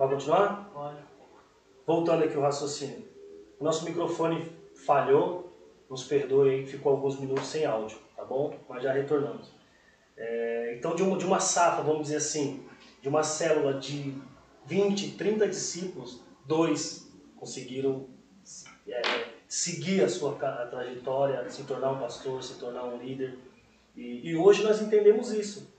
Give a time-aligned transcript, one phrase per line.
[0.00, 0.70] Pode continuar?
[0.72, 0.96] Pode.
[1.86, 3.06] Voltando aqui o raciocínio.
[3.58, 5.52] O nosso microfone falhou,
[5.90, 8.58] nos perdoe aí, ficou alguns minutos sem áudio, tá bom?
[8.66, 9.52] Mas já retornamos.
[10.16, 12.66] É, então, de uma, de uma safra, vamos dizer assim,
[13.02, 14.14] de uma célula de
[14.64, 18.06] 20, 30 discípulos, dois conseguiram
[18.88, 19.02] é,
[19.46, 23.38] seguir a sua a trajetória, se tornar um pastor, se tornar um líder.
[23.94, 25.69] E, e hoje nós entendemos isso.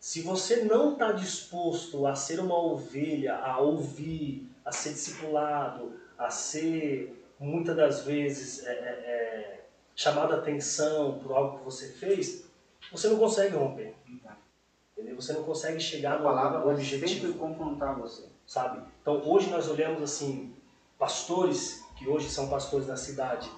[0.00, 6.30] Se você não está disposto a ser uma ovelha, a ouvir, a ser discipulado, a
[6.30, 12.46] ser, muitas das vezes, é, é, é, chamado a atenção por algo que você fez,
[12.90, 13.94] você não consegue romper.
[14.96, 15.16] Entendeu?
[15.16, 18.24] Você não consegue chegar no, palavra objetivo sempre confrontar você.
[18.46, 18.82] sabe?
[19.02, 20.54] Então hoje nós olhamos assim,
[20.98, 23.50] pastores que hoje são pastores da cidade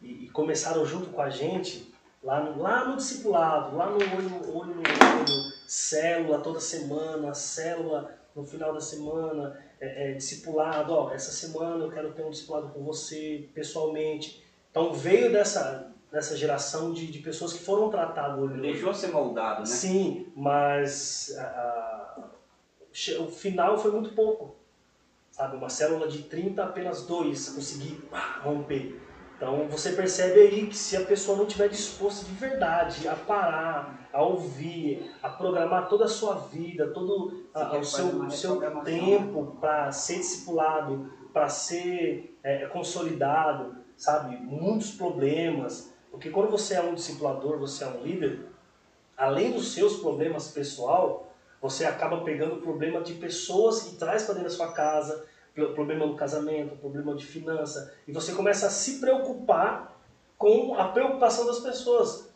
[0.00, 1.92] e, e começaram junto com a gente
[2.22, 8.14] lá no, lá no discipulado, lá no olho, olho no olho, célula toda semana, célula
[8.34, 12.68] no final da semana, é, é, discipulado, ó, essa semana eu quero ter um discipulado
[12.70, 14.42] com você pessoalmente.
[14.70, 18.62] Então veio dessa, dessa geração de, de pessoas que foram tratadas olho olho.
[18.62, 19.66] Deixou ser moldado, né?
[19.66, 22.28] Sim, mas a- a-
[23.20, 24.56] o final foi muito pouco.
[25.30, 29.00] Sabe, uma célula de 30, apenas dois consegui pá, romper.
[29.38, 34.08] Então você percebe aí que se a pessoa não tiver disposta de verdade a parar,
[34.12, 39.92] a ouvir, a programar toda a sua vida, todo a- o seu, seu tempo para
[39.92, 44.36] ser discipulado, para ser é, consolidado, sabe?
[44.38, 45.92] Muitos problemas.
[46.10, 48.46] Porque quando você é um discipulador, você é um líder,
[49.16, 54.34] além dos seus problemas pessoal, você acaba pegando o problema de pessoas e traz para
[54.34, 55.24] dentro da sua casa,
[55.66, 59.96] problema do casamento, problema de finança, e você começa a se preocupar
[60.36, 62.32] com a preocupação das pessoas,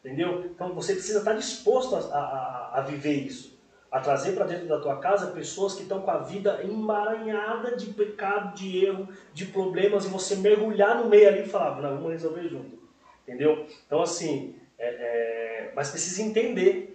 [0.00, 0.46] entendeu?
[0.46, 3.58] Então você precisa estar disposto a, a, a viver isso,
[3.90, 7.92] a trazer para dentro da tua casa pessoas que estão com a vida emaranhada de
[7.92, 12.12] pecado, de erro, de problemas, e você mergulhar no meio ali e falar, não, vamos
[12.12, 12.78] resolver junto,
[13.22, 13.66] entendeu?
[13.86, 16.92] Então assim, é, é, mas precisa entender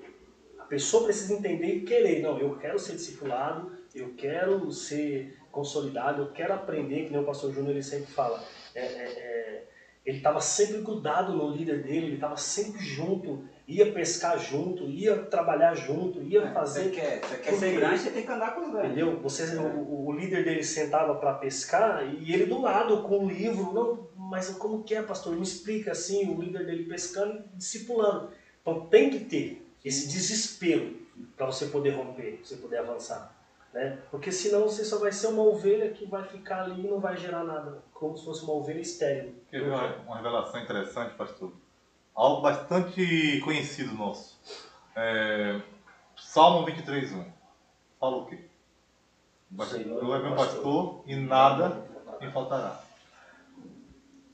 [0.60, 2.22] a pessoa precisa entender e querer.
[2.22, 7.26] Não, eu quero ser discipulado, eu quero ser consolidado, eu quero aprender, que nem o
[7.26, 8.44] pastor Júnior ele sempre fala.
[8.76, 9.64] É, é, é,
[10.06, 15.24] ele estava sempre grudado no líder dele, ele estava sempre junto, ia pescar junto, ia
[15.24, 16.92] trabalhar junto, ia Você fazer.
[16.92, 18.92] quer, você quer ser grande, você tem que andar com os grandes.
[18.92, 19.20] Entendeu?
[19.20, 23.74] Você, o, o líder dele sentava para pescar e ele do lado com um livro.
[23.74, 25.36] Não, mas como que é, pastor?
[25.36, 28.30] Me explica assim, o líder dele pescando e discipulando.
[28.62, 30.96] Então tem que ter esse desespero
[31.36, 33.37] para você poder romper, você poder avançar.
[33.74, 34.00] Né?
[34.10, 37.18] Porque senão você só vai ser uma ovelha que vai ficar ali e não vai
[37.18, 39.36] gerar nada, como se fosse uma ovelha estéril.
[39.50, 41.52] Quer ver uma, uma revelação interessante, pastor?
[42.16, 44.40] Algo bastante conhecido nosso.
[44.96, 45.62] É,
[46.16, 47.26] Salmo 23, 1.
[48.00, 48.40] Fala o quê?
[49.66, 51.86] Senhor é meu pastor e nada
[52.20, 52.82] me faltará.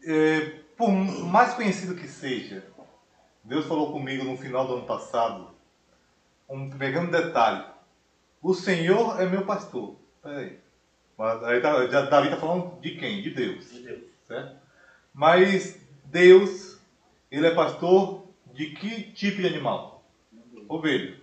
[0.06, 0.40] É,
[0.76, 2.66] por mais conhecido que seja,
[3.44, 5.52] Deus falou comigo no final do ano passado,
[6.50, 7.73] um pequeno detalhe.
[8.44, 9.96] O Senhor é meu pastor.
[10.22, 10.58] Peraí.
[11.18, 13.22] Mas aí tá- Davi está falando de quem?
[13.22, 14.02] De Deus De Deus.
[14.28, 14.56] certo?
[15.14, 16.78] Mas Deus,
[17.32, 18.24] ele é pastor
[18.54, 20.04] de que tipo de animal?
[20.68, 21.16] Ovelha.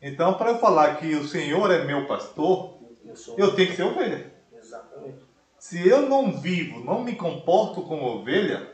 [0.00, 2.74] Então, para eu falar que o Senhor é meu pastor,
[3.04, 3.36] Eu sou.
[3.38, 4.32] eu tenho que ser ovelha.
[4.52, 5.18] Exatamente.
[5.58, 8.70] Se eu não vivo, não me comporto como ovelha,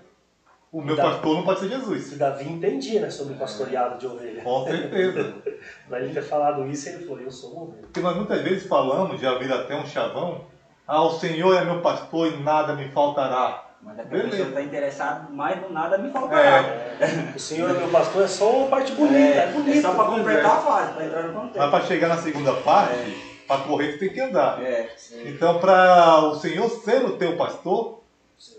[0.75, 1.05] o meu Dá.
[1.05, 2.19] pastor não pode ser Se Jesus.
[2.19, 4.43] Davi entendia né, sobre pastoreado de ovelha.
[4.43, 5.35] Com certeza.
[5.89, 7.83] Para ele ter falado isso, ele falou: Eu sou uma ovelha.
[7.83, 10.47] Porque nós muitas vezes falamos, já vira até um chavão,
[10.85, 13.71] ah, o Senhor é meu pastor e nada me faltará.
[13.81, 14.31] Mas a Beleza.
[14.31, 16.59] pessoa está interessada, mais do nada me faltará.
[16.59, 19.79] É, O Senhor é meu pastor é só uma parte bonita, é, É, bonito.
[19.79, 20.47] é só para completar é.
[20.47, 21.71] a fase, para entrar no mas contexto.
[21.71, 24.61] para chegar na segunda parte, para correr você tem que andar.
[24.61, 24.89] É,
[25.27, 28.03] Então, para o Senhor ser o teu pastor,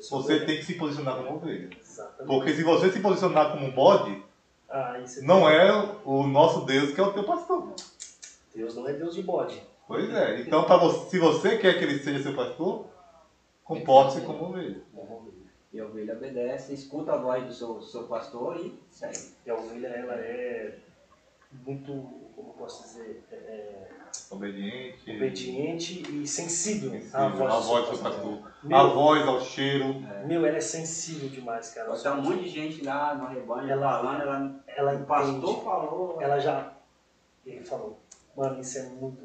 [0.10, 1.70] você tem que se posicionar como ovelha.
[1.96, 2.28] Exatamente.
[2.28, 4.22] Porque se você se posicionar como um bode,
[4.70, 5.72] Ah, isso não é
[6.04, 7.74] o nosso Deus que é o teu pastor.
[8.54, 9.62] Deus não é Deus de bode.
[9.88, 10.42] Pois é.
[10.42, 12.86] Então, pra você, se você quer que ele seja seu pastor,
[13.64, 14.82] comporte-se como ovelha.
[15.72, 19.30] e a ovelha obedece, escuta a voz do seu, seu pastor e segue.
[19.46, 20.74] E a ovelha, ela é
[21.66, 21.92] muito,
[22.36, 23.92] como eu posso dizer, é, é,
[24.30, 25.12] Obediente.
[25.12, 28.52] obediente e sensível, sensível, à voz, a voz do pastor.
[28.64, 29.96] Meu, A voz ao cheiro.
[30.26, 31.94] meu, ela é sensível demais, cara.
[31.94, 36.22] Estar um monte de gente lá no rebanho Ela- falando, ela, Ela o pastor falou.
[36.22, 36.74] ela já.
[37.46, 38.00] Ele falou,
[38.36, 39.24] mano, isso é muito.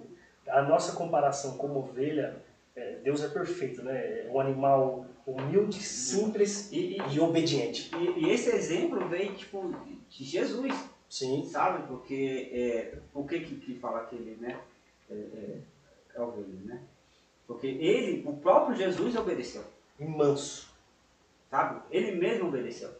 [0.48, 2.36] A nossa comparação como ovelha,
[2.76, 3.96] é, Deus é perfeito, né?
[4.26, 7.90] É um animal humilde, simples E, e, e obediente.
[7.96, 9.74] e- e esse exemplo veio tipo
[10.08, 10.74] de Jesus,
[11.08, 11.86] Sim, sabe?
[11.88, 14.56] Porque é, por que, que que fala aquele, né?
[15.10, 15.58] É, é,
[16.16, 16.80] a ovelha, né?
[17.46, 19.64] Porque ele, o próprio Jesus obedeceu,
[19.98, 20.70] E manso.
[21.50, 21.80] sabe?
[21.90, 22.90] Ele mesmo obedeceu,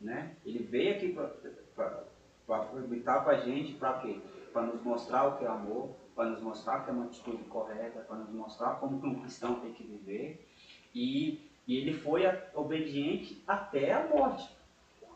[0.00, 0.34] né?
[0.44, 2.04] Ele veio aqui para
[2.78, 4.18] habitar com a gente, para quê?
[4.52, 8.00] Para nos mostrar o que é amor, para nos mostrar que é uma atitude correta,
[8.00, 10.46] para nos mostrar como que um cristão tem que viver.
[10.94, 12.22] E, e ele foi
[12.54, 14.50] obediente até a morte.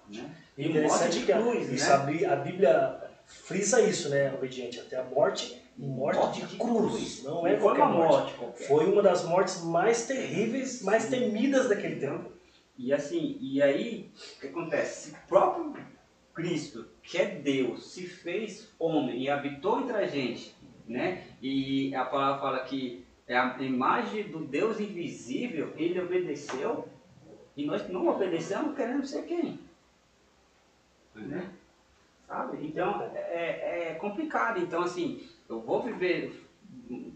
[0.09, 0.37] Né?
[0.59, 1.95] E interessante morte de que a, cruz, isso, né?
[1.95, 4.33] a Bí- a Bíblia frisa isso, né?
[4.35, 7.23] Obediente até a morte morte, de, cruz.
[7.25, 8.13] Não é Não foi qualquer uma morte.
[8.13, 8.69] morte qualquer.
[8.69, 12.33] Foi uma das mortes mais terríveis, mais temidas daquele tempo.
[12.77, 15.11] E assim, e aí, o que acontece?
[15.11, 15.75] Se o próprio
[16.33, 20.55] Cristo, que é Deus, se fez homem e habitou entre a gente,
[20.87, 21.25] né?
[21.41, 26.89] E a palavra fala que é a imagem do Deus invisível, ele obedeceu,
[27.57, 29.61] e nós não obedecemos querendo ser quem?
[31.15, 31.49] Né?
[32.27, 32.67] Sabe?
[32.67, 34.61] Então, é, é complicado.
[34.61, 36.45] Então, assim, eu vou viver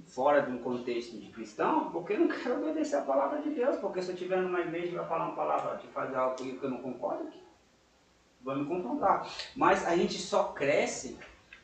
[0.07, 3.77] fora de um contexto de cristão porque eu não quero obedecer a palavra de Deus.
[3.77, 6.59] Porque se eu estiver numa igreja e vai falar uma palavra de fazer algo comigo
[6.59, 7.31] que eu não concordo,
[8.43, 9.29] vai me confrontar.
[9.55, 11.19] Mas a gente só cresce,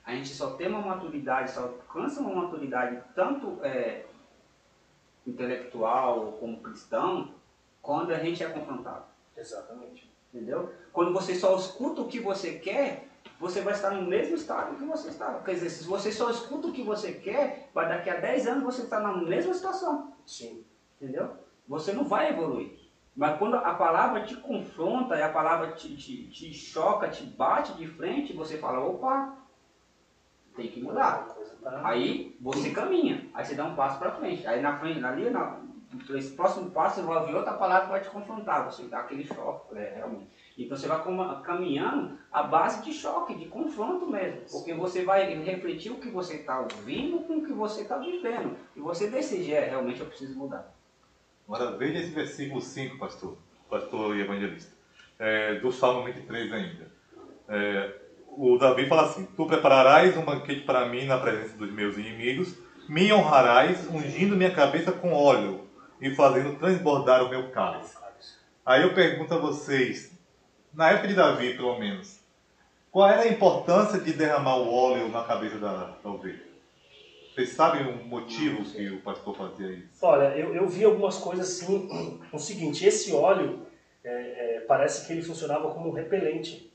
[0.05, 4.05] a gente só tem uma maturidade, só alcança uma maturidade tanto é,
[5.27, 7.35] intelectual como cristão
[7.81, 9.05] quando a gente é confrontado.
[9.37, 10.13] Exatamente.
[10.33, 10.73] Entendeu?
[10.93, 13.09] Quando você só escuta o que você quer,
[13.45, 15.35] você vai estar no mesmo estado que você está.
[15.45, 18.65] Quer dizer, se você só escuta o que você quer, vai daqui a 10 anos
[18.65, 20.15] você estar na mesma situação.
[20.25, 20.65] Sim.
[20.99, 21.31] Entendeu?
[21.69, 22.73] Você não vai evoluir.
[23.15, 27.75] Mas quando a palavra te confronta, e a palavra te, te, te choca, te bate
[27.75, 29.37] de frente, você fala, opa,
[30.57, 31.29] tem que mudar.
[31.85, 34.47] Aí você caminha, aí você dá um passo para frente.
[34.47, 35.61] Aí na frente, ali, na,
[36.35, 39.77] próximo passo, você vai ouvir outra palavra que vai te confrontar, você dá aquele choque,
[39.77, 40.31] é, realmente.
[40.57, 41.03] Então você vai
[41.43, 44.43] caminhando à base de choque, de confronto mesmo.
[44.51, 48.57] Porque você vai refletir o que você está ouvindo com o que você está vivendo.
[48.77, 50.73] E você decidir, é, realmente eu preciso mudar.
[51.77, 53.37] Veja esse versículo 5, pastor,
[53.69, 54.73] pastor e evangelista,
[55.19, 56.91] é, do Salmo 23 ainda.
[57.49, 57.95] É,
[58.29, 62.57] o Davi fala assim: Tu prepararás um banquete para mim na presença dos meus inimigos,
[62.89, 65.67] me honrarás, ungindo minha cabeça com óleo
[66.01, 67.97] e fazendo transbordar o meu cálice.
[68.65, 70.14] Aí eu pergunto a vocês,
[70.75, 72.19] na época de Davi, pelo menos,
[72.91, 76.43] qual era a importância de derramar o óleo na cabeça da, da ovelha?
[77.35, 79.89] Vocês sabem o motivo que o pastor fazia isso?
[80.03, 81.89] Olha, eu, eu vi algumas coisas assim.
[82.33, 83.67] O seguinte, esse óleo
[84.05, 86.71] é, é, parece que ele funcionava como um repelente.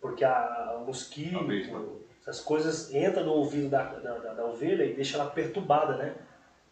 [0.00, 1.82] Porque a, o mosquito, A vespa.
[2.20, 6.14] essas coisas entram no ouvido da, da, da- da ovelha e deixa ela perturbada, né?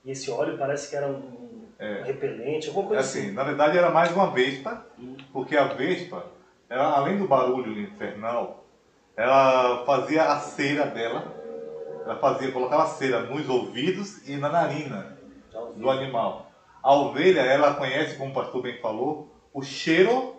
[0.05, 2.03] E esse óleo parece que era um, É.
[2.05, 3.33] repelente, alguma coisa assim, assim.
[3.33, 4.87] na verdade era mais uma vespa,
[5.33, 6.27] porque a vespa,
[6.69, 8.65] ela, além do barulho infernal,
[9.17, 11.35] ela fazia a cera dela,
[12.05, 15.19] ela fazia, colocava cera nos ouvidos e na narina
[15.75, 16.53] do animal.
[16.81, 20.37] A ovelha, ela conhece, como o pastor bem falou, o cheiro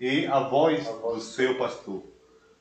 [0.00, 1.14] e a voz A voz.
[1.16, 2.02] do seu pastor.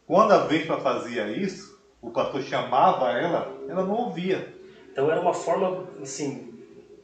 [0.05, 4.53] Quando a vespa fazia isso, o pastor chamava ela, ela não ouvia.
[4.91, 6.48] Então era uma forma, assim,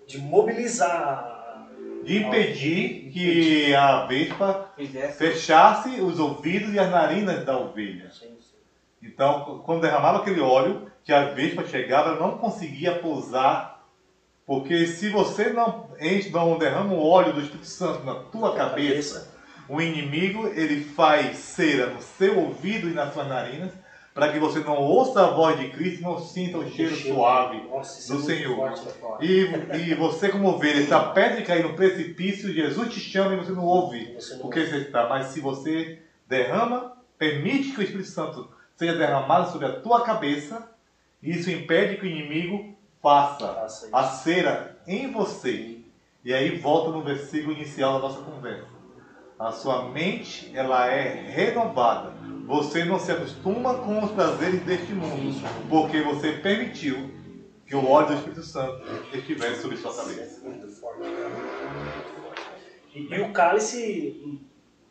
[0.08, 1.34] de mobilizar.
[2.04, 4.72] De impedir que a vespa
[5.18, 8.12] fechasse os ouvidos e as narinas da ovelha.
[8.12, 8.58] Sim, sim.
[9.02, 13.88] Então, quando derramava aquele óleo, que a vespa chegava, ela não conseguia pousar,
[14.46, 15.90] porque se você não,
[16.32, 19.32] não derrama o óleo do Espírito Santo na tua cabeça,
[19.68, 23.72] o inimigo ele faz cera no seu ouvido e nas suas narinas,
[24.16, 27.68] para que você não ouça a voz de Cristo e não sinta o cheiro suave
[27.68, 28.56] Nossa, do é Senhor.
[28.56, 29.26] forte.
[29.26, 33.38] E, e você, como ovelha, está perto de cair no precipício, Jesus te chama e
[33.38, 34.14] você não ouve.
[34.14, 35.10] Você não Porque você está.
[35.10, 40.72] Mas se você derrama, permite que o Espírito Santo seja derramado sobre a tua cabeça,
[41.22, 45.80] isso impede que o inimigo faça a cera em você.
[46.24, 48.75] E aí volta no versículo inicial da nossa conversa.
[49.38, 52.14] A sua mente, ela é renovada.
[52.48, 55.36] Você não se acostuma com os prazeres deste mundo,
[55.70, 57.12] porque você permitiu
[57.68, 58.82] que o óleo do Espírito Santo
[59.14, 60.42] estivesse sobre sua cabeça.
[62.94, 64.40] E, e o cálice,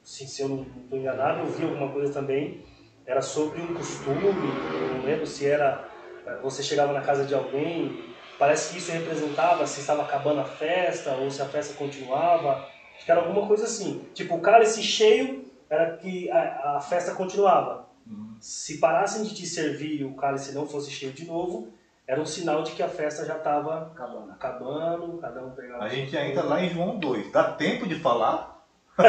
[0.05, 2.63] assim, se eu não estou enganado, eu vi alguma coisa também,
[3.07, 5.89] era sobre um costume, eu não lembro se era,
[6.27, 10.45] eh, você chegava na casa de alguém, parece que isso representava se estava acabando a
[10.45, 14.05] festa ou se a festa continuava, acho que era alguma coisa assim.
[14.15, 17.87] Tipo, o cálice cheio era que a, a festa continuava.
[18.07, 18.35] Uhum.
[18.41, 21.69] Se parassem de te servir e o cálice não fosse cheio de novo,
[22.07, 24.31] era um sinal de que a festa já estava Acabando.
[24.33, 26.19] acabando, cada um pegava A gente coisa.
[26.19, 27.33] ainda lá em João 2.
[27.33, 28.53] Dá tempo de falar?
[28.97, 29.05] Eu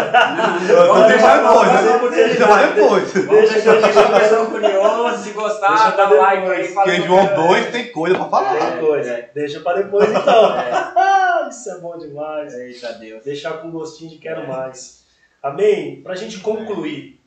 [0.88, 3.14] Vamos tenho deixar mais depois, ele, Deixa mais depois.
[3.14, 6.68] Vamos deixar deixar o pessoal curioso, se Deixa gostar, dá um like depois.
[6.68, 6.74] aí.
[6.74, 7.48] Porque João o cara.
[7.48, 8.56] 2 tem coisa pra falar.
[8.72, 9.12] Tem coisa.
[9.12, 9.30] é.
[9.36, 10.58] Deixa pra depois então.
[10.58, 10.72] É.
[11.50, 12.54] Isso é bom demais.
[12.54, 13.24] Eita Deus.
[13.24, 14.48] Deixar com gostinho de quero É.
[14.48, 15.04] mais.
[15.42, 16.02] Amém?
[16.02, 17.20] Pra gente concluir,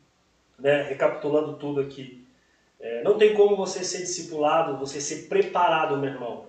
[0.58, 2.24] né, recapitulando tudo aqui.
[2.80, 6.46] é, não tem como você ser discipulado, você ser preparado, meu irmão,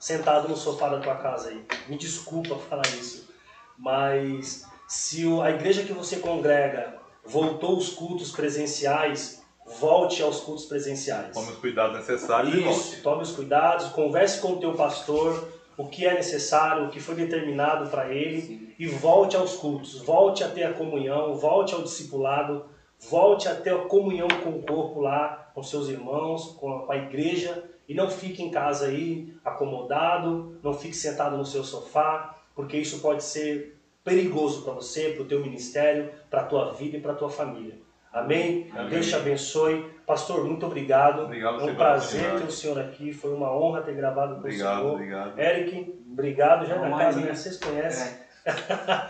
[0.00, 1.62] sentado no sofá da tua casa aí.
[1.86, 3.28] Me desculpa falar isso.
[3.76, 9.42] Mas se o- a igreja que você congrega voltou os cultos presenciais,
[9.78, 11.34] volte aos cultos presenciais.
[11.34, 13.02] Tome os cuidados necessários e Isso, volte.
[13.02, 15.48] tome os cuidados, converse com o teu pastor,
[15.78, 18.68] o que é necessário, o que foi determinado para ele Sim.
[18.76, 22.64] e volte aos cultos, volte a ter a comunhão, volte ao discipulado,
[23.08, 26.92] volte a ter a comunhão com o corpo lá, com seus irmãos, com a, com
[26.92, 32.36] a igreja e não fique em casa aí acomodado, não fique sentado no seu sofá,
[32.56, 36.96] porque isso pode ser perigoso para você, para o teu ministério, para a tua vida
[36.96, 37.78] e para a tua família.
[38.20, 38.70] Amém?
[38.74, 38.88] Amém.
[38.90, 39.90] Deus te abençoe.
[40.06, 41.24] Pastor, muito obrigado.
[41.24, 43.12] Obrigado é um prazer ter o senhor aqui.
[43.12, 44.94] Foi uma honra ter gravado com Obrigado, o senhor.
[44.94, 45.38] obrigado.
[45.38, 46.66] Eric, obrigado.
[46.66, 47.34] Já é da Honra casa, né?
[47.34, 48.06] Vocês conhecem.
[48.06, 48.28] É.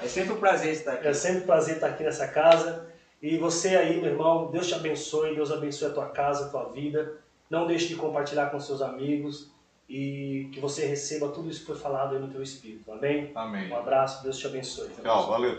[0.05, 1.07] É sempre um prazer estar aqui.
[1.07, 2.89] É sempre um prazer estar aqui nessa casa.
[3.23, 6.73] E você aí, meu irmão, Deus te abençoe, Deus abençoe a tua casa, a tua
[6.73, 7.15] vida.
[7.49, 9.51] Não deixe de compartilhar com seus amigos
[9.89, 12.91] e que você receba tudo isso que foi falado aí no teu espírito.
[12.93, 13.33] Amém?
[13.35, 13.71] Amém.
[13.71, 14.91] Um abraço, Deus te abençoe.
[15.03, 15.57] Tchau, valeu,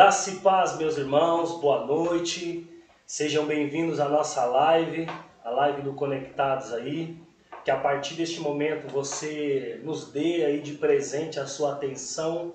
[0.00, 2.66] Graça e paz, meus irmãos, boa noite.
[3.04, 5.06] Sejam bem-vindos à nossa live,
[5.44, 7.18] a live do Conectados aí.
[7.62, 12.54] Que a partir deste momento você nos dê aí de presente a sua atenção,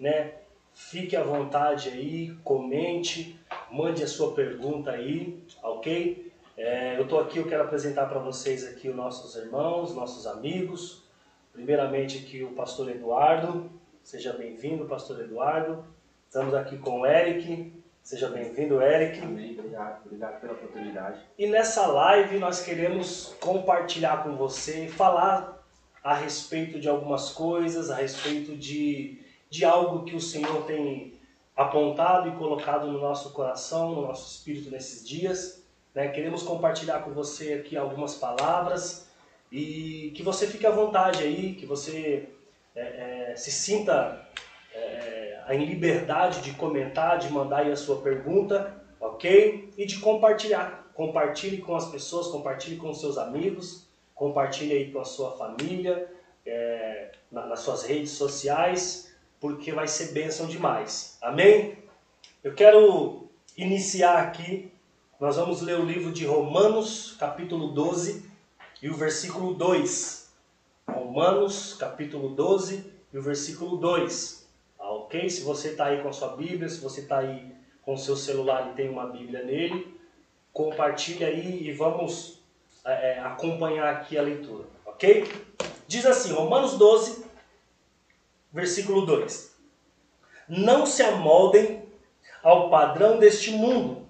[0.00, 0.32] né?
[0.74, 3.38] Fique à vontade aí, comente,
[3.70, 6.32] mande a sua pergunta aí, ok?
[6.56, 11.04] É, eu estou aqui, eu quero apresentar para vocês aqui os nossos irmãos, nossos amigos.
[11.52, 13.70] Primeiramente aqui o pastor Eduardo.
[14.02, 15.84] Seja bem-vindo, pastor Eduardo.
[16.30, 17.72] Estamos aqui com o Eric.
[18.04, 19.18] Seja bem-vindo, Eric.
[19.18, 19.58] Amém.
[19.58, 20.06] Obrigado.
[20.06, 21.18] Obrigado pela oportunidade.
[21.36, 25.60] E nessa live nós queremos compartilhar com você, falar
[26.04, 29.20] a respeito de algumas coisas, a respeito de,
[29.50, 31.18] de algo que o Senhor tem
[31.56, 35.64] apontado e colocado no nosso coração, no nosso espírito nesses dias.
[35.92, 36.06] né?
[36.10, 39.10] Queremos compartilhar com você aqui algumas palavras
[39.50, 42.28] e que você fique à vontade aí, que você
[42.76, 44.28] é, é, se sinta
[44.72, 49.70] é, em liberdade de comentar, de mandar aí a sua pergunta, ok?
[49.76, 50.90] E de compartilhar.
[50.94, 56.10] Compartilhe com as pessoas, compartilhe com seus amigos, compartilhe aí com a sua família,
[56.44, 61.16] é, na- nas suas redes sociais, porque vai ser bênção demais.
[61.22, 61.78] Amém?
[62.44, 64.70] Eu quero iniciar aqui,
[65.18, 68.24] nós vamos ler o livro de Romanos, capítulo 12,
[68.82, 70.30] e o versículo 2.
[70.88, 74.39] Romanos, capítulo 12, e o versículo 2.
[75.10, 75.28] Ok?
[75.28, 77.52] Se você está aí com a sua Bíblia, se você está aí
[77.82, 80.00] com o seu celular e tem uma Bíblia nele,
[80.52, 82.40] compartilha aí e vamos
[82.86, 85.28] é, é, acompanhar aqui a leitura, ok?
[85.88, 87.24] Diz assim, Romanos 12,
[88.52, 89.52] versículo 2:
[90.48, 91.88] Não se amoldem
[92.40, 94.06] ao padrão deste mundo,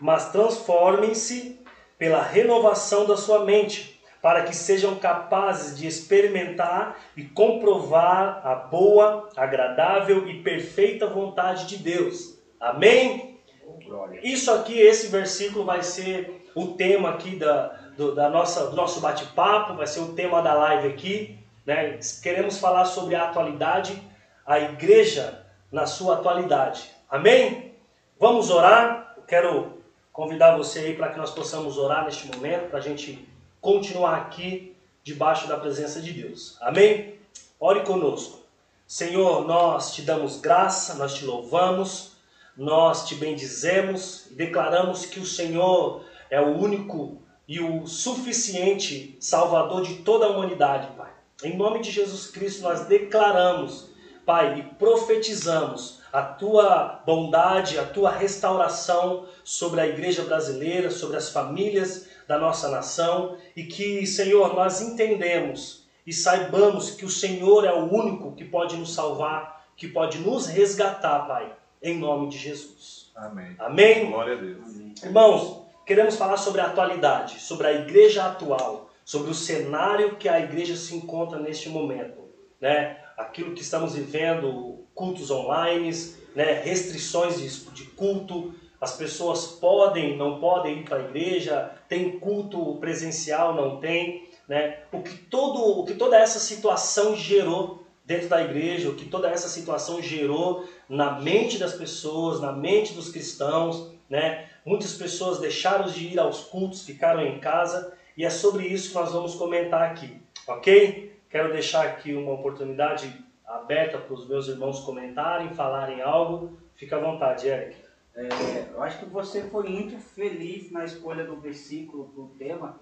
[0.00, 1.58] mas transformem-se
[1.98, 3.93] pela renovação da sua mente,
[4.24, 11.76] para que sejam capazes de experimentar e comprovar a boa, agradável e perfeita vontade de
[11.76, 12.38] Deus.
[12.58, 13.38] Amém?
[13.84, 14.20] Glória.
[14.22, 17.66] Isso aqui, esse versículo vai ser o tema aqui da,
[17.98, 21.38] do, da nossa, do nosso bate-papo, vai ser o tema da live aqui.
[21.66, 21.98] Né?
[22.22, 24.02] Queremos falar sobre a atualidade,
[24.46, 26.90] a igreja na sua atualidade.
[27.10, 27.74] Amém?
[28.18, 29.16] Vamos orar.
[29.18, 33.33] Eu quero convidar você aí para que nós possamos orar neste momento, para a gente
[33.64, 36.58] continuar aqui debaixo da presença de Deus.
[36.60, 37.14] Amém?
[37.58, 38.40] Ore conosco.
[38.86, 42.12] Senhor, nós te damos graça, nós te louvamos,
[42.54, 49.82] nós te bendizemos e declaramos que o Senhor é o único e o suficiente Salvador
[49.82, 51.10] de toda a humanidade, Pai.
[51.42, 53.88] Em nome de Jesus Cristo, nós declaramos,
[54.26, 61.30] Pai, e profetizamos a tua bondade, a tua restauração sobre a igreja brasileira, sobre as
[61.30, 67.72] famílias da nossa nação e que, Senhor, nós entendemos e saibamos que o Senhor é
[67.72, 71.52] o único que pode nos salvar, que pode nos resgatar, Pai,
[71.82, 73.10] em nome de Jesus.
[73.14, 73.54] Amém.
[73.58, 74.10] Amém?
[74.10, 74.64] Glória a Deus.
[74.64, 74.94] Amém.
[75.02, 80.40] Irmãos, queremos falar sobre a atualidade, sobre a igreja atual, sobre o cenário que a
[80.40, 82.28] igreja se encontra neste momento,
[82.60, 82.98] né?
[83.16, 85.90] Aquilo que estamos vivendo, cultos online,
[86.34, 86.60] né?
[86.62, 88.54] restrições de, de culto,
[88.84, 94.80] As pessoas podem, não podem ir para a igreja, tem culto presencial, não tem, né?
[94.92, 99.30] O que todo, o que toda essa situação gerou dentro da igreja, o que toda
[99.30, 104.50] essa situação gerou na mente das pessoas, na mente dos cristãos, né?
[104.66, 108.96] Muitas pessoas deixaram de ir aos cultos, ficaram em casa, e é sobre isso que
[108.96, 111.18] nós vamos comentar aqui, ok?
[111.30, 113.10] Quero deixar aqui uma oportunidade
[113.46, 116.58] aberta para os meus irmãos comentarem, falarem algo.
[116.74, 117.83] Fica à vontade, Eric.
[118.16, 122.78] É, eu acho que você foi muito feliz na escolha do versículo do tema,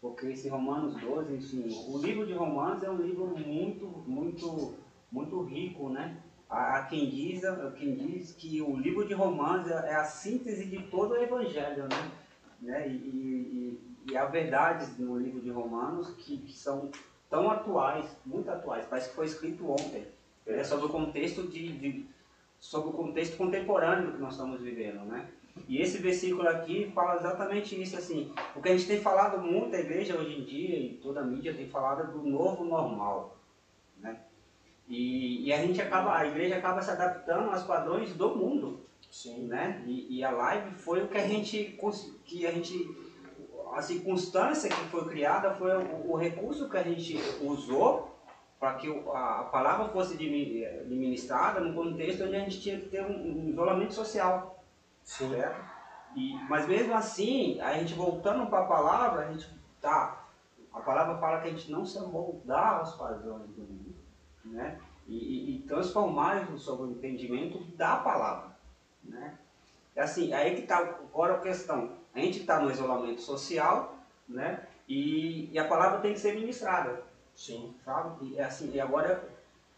[0.00, 4.74] porque esse Romanos 12, enfim, o livro de Romanos é um livro muito, muito,
[5.10, 6.16] muito rico, né?
[6.48, 7.42] Há quem diz,
[7.76, 11.82] quem diz que o livro de Romanos é, é a síntese de todo o Evangelho,
[11.88, 12.10] né?
[12.60, 12.88] né?
[12.88, 13.80] E, e,
[14.10, 16.90] e há verdades no livro de Romanos que, que são
[17.28, 20.06] tão atuais, muito atuais, parece que foi escrito ontem,
[20.46, 20.64] é.
[20.64, 22.06] sobre o contexto de, de,
[22.58, 25.28] sobre o contexto contemporâneo que nós estamos vivendo, né?
[25.68, 29.74] E esse versículo aqui fala exatamente isso, assim, o que a gente tem falado muito,
[29.74, 33.36] a igreja hoje em dia e toda a mídia tem falado do novo normal,
[33.98, 34.20] né?
[34.88, 39.46] E, e a gente acaba, a igreja acaba se adaptando aos padrões do mundo, Sim.
[39.46, 39.82] né?
[39.86, 41.78] E, e a live foi o que a gente,
[42.24, 42.88] que a gente
[43.72, 48.17] a circunstância que foi criada foi o, o recurso que a gente usou
[48.58, 53.04] para que a, a palavra fosse administrada no contexto onde a gente tinha que ter
[53.04, 54.62] um, um isolamento social.
[55.04, 55.30] Sim.
[55.30, 55.78] Certo?
[56.16, 59.48] E, mas mesmo assim, a gente voltando para a palavra, a gente
[59.80, 60.24] tá.
[60.72, 63.94] A palavra fala que a gente não se moldar aos padrões do mundo,
[64.44, 64.78] né?
[65.06, 68.56] E, e, e transformar sobre o entendimento da palavra,
[69.02, 69.38] né?
[69.96, 71.92] É assim, aí que está agora a questão.
[72.14, 73.96] A gente está no isolamento social,
[74.28, 74.66] né?
[74.88, 77.02] E, e, a palavra tem que ser ministrada.
[77.38, 77.72] Sim.
[77.84, 78.26] Sabe?
[78.26, 79.22] E, é assim, e agora,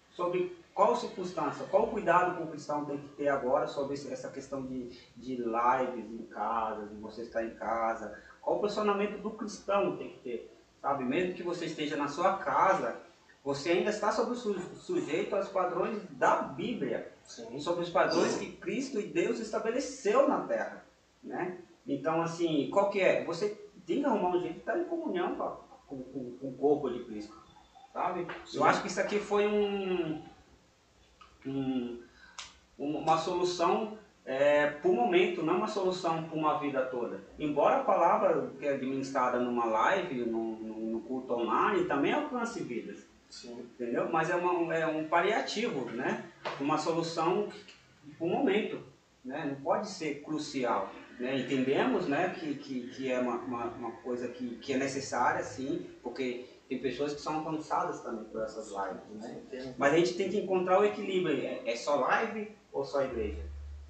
[0.09, 4.63] sobre qual circunstância, qual cuidado que o cristão tem que ter agora sobre essa questão
[4.63, 9.97] de, de lives em casa, de você estar em casa, qual o posicionamento do cristão
[9.99, 11.05] tem que ter, sabe?
[11.05, 12.99] Mesmo que você esteja na sua casa,
[13.45, 17.61] você ainda está sob sujeito aos padrões da Bíblia, Sim.
[17.61, 20.83] sobre os padrões que Cristo e Deus estabeleceu na Terra,
[21.23, 21.59] né?
[21.87, 23.23] Então, assim, qual que é?
[23.25, 23.51] Você
[23.87, 25.35] tem que arrumar um jeito de estar em comunhão
[25.87, 27.50] com, com, com o corpo de Cristo,
[27.93, 28.27] sabe?
[28.47, 28.59] Sim.
[28.59, 30.23] Eu acho que isso aqui foi um,
[31.47, 32.01] um
[32.81, 37.21] uma solução é, por momento, não uma solução para uma vida toda.
[37.39, 43.07] Embora a palavra que é administrada numa live, no, no culto online, também alcance vidas.
[43.29, 43.61] Sim.
[43.75, 44.09] Entendeu?
[44.11, 46.25] Mas é, uma, é um paliativo, né?
[46.59, 47.49] Uma solução
[48.19, 48.83] por momento.
[49.25, 49.47] Né?
[49.47, 50.91] Não pode ser crucial.
[51.19, 51.39] Né?
[51.41, 55.87] Entendemos né, que, que, que é uma, uma, uma, coisa que, que é necessária, sim,
[56.03, 59.03] porque tem pessoas que são alcançadas também por essas lives.
[59.51, 59.75] Né?
[59.77, 61.45] Mas a gente tem que encontrar o equilíbrio.
[61.45, 63.45] É, é só live ou só igreja?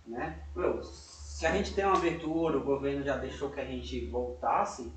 [0.06, 0.42] Né?
[0.56, 4.90] Meu, se a gente tem uma abertura, o governo já deixou que a gente voltasse,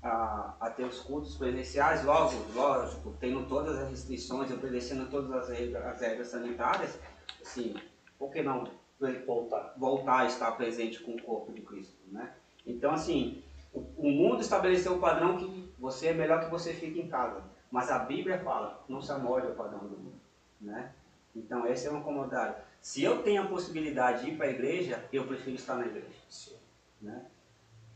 [0.00, 5.48] a, a ter os cultos presenciais, logo, lógico, tendo todas as restrições, obedecendo todas as
[5.48, 7.00] regras, as regras sanitárias,
[7.42, 7.74] assim,
[8.16, 8.64] por que não
[9.26, 12.32] voltar, voltar a estar presente com o corpo de Cristo, né?
[12.66, 13.42] Então, assim,
[13.74, 17.90] o, mundo estabeleceu o padrão que você é melhor que você fique em casa, mas
[17.90, 20.20] a Bíblia fala, não se amolde ao padrão do mundo,
[20.60, 20.92] né?
[21.34, 22.54] Então, esse é um comodado.
[22.80, 26.06] Se eu tenho a possibilidade de ir para a igreja, eu prefiro estar na igreja.
[26.28, 26.56] Sim.
[27.02, 27.24] Né?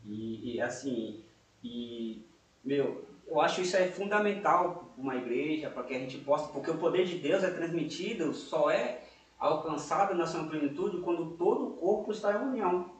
[0.04, 1.22] E, e assim,
[1.62, 2.26] e,
[2.64, 6.70] meu, eu acho isso é fundamental para uma igreja, para que a gente possa, porque
[6.70, 9.04] o poder de Deus é transmitido, só é
[9.38, 12.90] alcançado na sua plenitude quando todo o corpo está em união.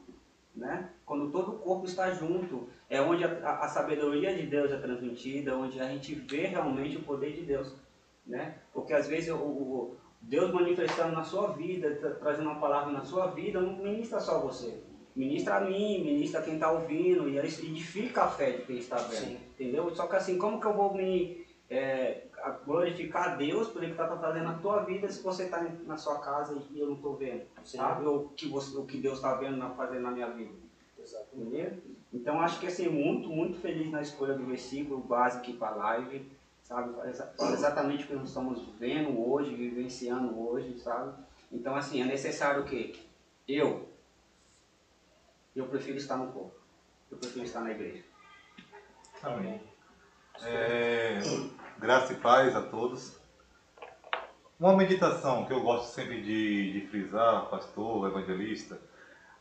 [0.55, 0.89] Né?
[1.09, 5.57] Quando todo o corpo está junto, é onde a, a, sabedoria de Deus é transmitida,
[5.57, 7.75] onde a gente vê realmente o poder de Deus.
[8.27, 8.59] Né?
[8.73, 13.29] Porque às vezes o, o Deus manifestando na sua vida, trazendo uma palavra na sua
[13.29, 14.83] vida, não ministra só você
[15.19, 19.11] ministra a mim, ministra quem está ouvindo, e edifica a fé de quem está vendo.
[19.11, 19.41] Sim.
[19.59, 19.93] Entendeu?
[19.93, 22.29] Só que assim, como que eu vou me é,
[22.65, 25.97] glorificar a Deus por ele que está fazendo na tua vida se você está na
[25.97, 27.43] sua casa e eu não estou vendo?
[27.65, 27.79] Sim.
[27.79, 28.07] Sabe?
[28.07, 30.53] O que, você, o que Deus está vendo fazendo na minha vida.
[31.33, 31.73] Entendeu?
[32.13, 35.77] Então acho que assim, muito, muito feliz na escolha do versículo básico aqui para a
[35.77, 36.31] live.
[36.63, 36.93] Sabe?
[37.37, 41.15] Fala exatamente o que nós estamos vendo hoje, vivenciando hoje, sabe?
[41.51, 42.95] Então assim, é necessário o quê?
[43.47, 43.89] Eu,
[45.57, 46.55] eu prefiro estar no corpo.
[47.11, 48.05] Eu prefiro estar na igreja.
[49.23, 49.61] Amém.
[50.43, 51.19] É,
[51.79, 53.19] graça e paz a todos.
[54.61, 58.79] Uma meditação que eu gosto sempre de, de frisar, pastor, evangelista,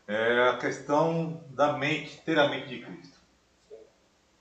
[0.08, 3.18] é a questão da mente, ter a mente de Cristo.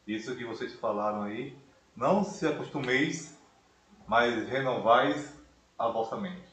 [0.08, 1.58] Isso que vocês falaram aí,
[1.94, 3.38] não se acostumeis,
[4.08, 5.38] mas renovais
[5.78, 6.48] a vossa mente.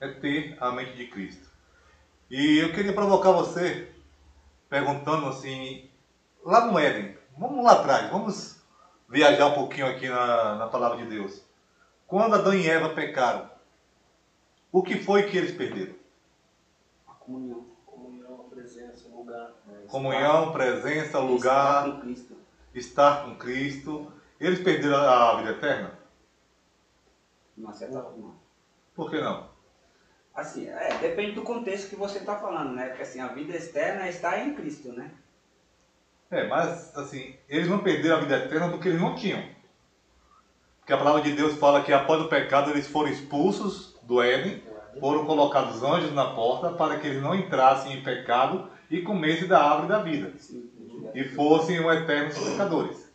[0.00, 1.48] É ter a mente de Cristo.
[2.28, 3.94] E eu queria provocar você
[4.68, 5.88] perguntando assim,
[6.44, 8.60] lá no Éden, vamos lá atrás, vamos
[9.08, 11.44] viajar um pouquinho aqui na, na palavra de Deus.
[12.08, 13.48] Quando Adão e Eva pecaram,
[14.72, 15.94] o que foi que eles perderam?
[17.06, 17.75] A comunhão.
[19.86, 22.36] Comunhão, presença, lugar, Estar com Cristo.
[22.74, 24.12] estar com Cristo.
[24.38, 25.98] Eles perderam a vida eterna?
[27.56, 28.34] Uma certa forma.
[28.94, 29.48] Por que não?
[30.34, 32.88] Assim, é, depende do contexto que você está falando, né?
[32.88, 35.10] Porque assim, a vida externa está em Cristo, né?
[36.30, 39.42] É, mas assim, eles não perderam a vida eterna porque eles não tinham.
[40.80, 44.62] Porque a palavra de Deus fala que após o pecado eles foram expulsos do Éden,
[45.00, 49.62] foram colocados anjos na porta para que eles não entrassem em pecado e comessem da
[49.62, 50.32] árvore da vida
[51.14, 53.10] e fossem um eternos pecadores.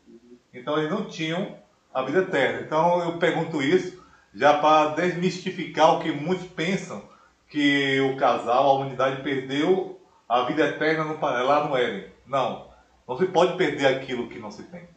[0.54, 1.56] Então eles não tinham
[1.94, 2.62] a vida eterna.
[2.62, 4.02] Então eu pergunto isso
[4.34, 7.04] já para desmistificar o que muitos pensam
[7.50, 12.10] que o casal, a humanidade perdeu a vida eterna no, lá no Éden.
[12.26, 12.70] Não,
[13.08, 14.88] não se pode perder aquilo que não se tem.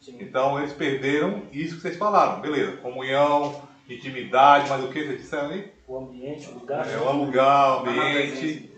[0.00, 0.18] Sim.
[0.20, 2.76] Então eles perderam isso que vocês falaram, beleza?
[2.78, 5.72] Comunhão, intimidade, mas o que vocês disseram aí?
[5.86, 6.88] O ambiente, o lugar.
[6.90, 8.72] É, o lugar, o ambiente.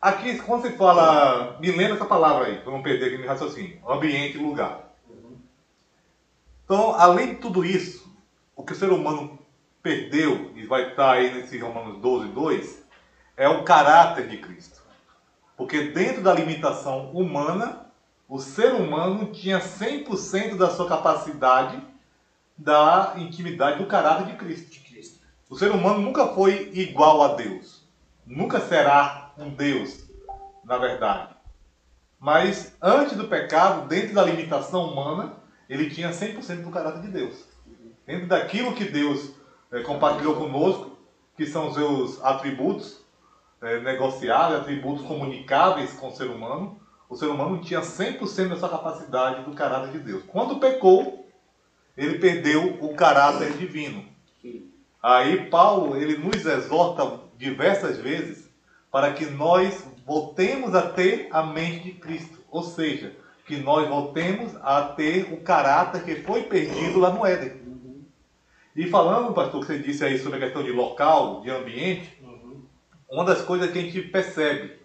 [0.00, 3.80] Aqui, quando você fala, me lembra essa palavra aí, para não perder aqui meu raciocínio.
[3.88, 4.94] Ambiente e lugar.
[6.64, 8.08] Então, além de tudo isso,
[8.54, 9.38] o que o ser humano
[9.82, 12.86] perdeu, e vai estar aí nesse Romanos 12, 2,
[13.36, 14.82] é o caráter de Cristo.
[15.56, 17.86] Porque dentro da limitação humana,
[18.28, 21.82] o ser humano tinha 100% da sua capacidade
[22.56, 24.70] da intimidade do caráter de Cristo.
[24.70, 25.18] De Cristo.
[25.50, 27.82] O ser humano nunca foi igual a Deus.
[28.24, 30.04] Nunca será um Deus,
[30.64, 31.34] na verdade.
[32.18, 35.34] Mas antes do pecado, dentro da limitação humana,
[35.68, 37.44] ele tinha 100% do caráter de Deus.
[38.06, 39.30] Dentro daquilo que Deus
[39.70, 40.98] eh, compartilhou conosco,
[41.36, 43.00] que são os seus atributos
[43.62, 49.44] eh, negociáveis, atributos comunicáveis com o ser humano, o ser humano tinha 100% dessa capacidade
[49.44, 50.24] do caráter de Deus.
[50.26, 51.26] Quando pecou,
[51.96, 54.04] ele perdeu o caráter divino.
[55.02, 58.47] Aí Paulo ele nos exorta diversas vezes
[58.90, 63.14] para que nós voltemos a ter a mente de Cristo, ou seja,
[63.46, 67.68] que nós voltemos a ter o caráter que foi perdido lá no Éden.
[68.76, 72.62] E falando, pastor, que você disse aí sobre a questão de local, de ambiente, Uhum.
[73.10, 74.78] uma das coisas que a gente percebe,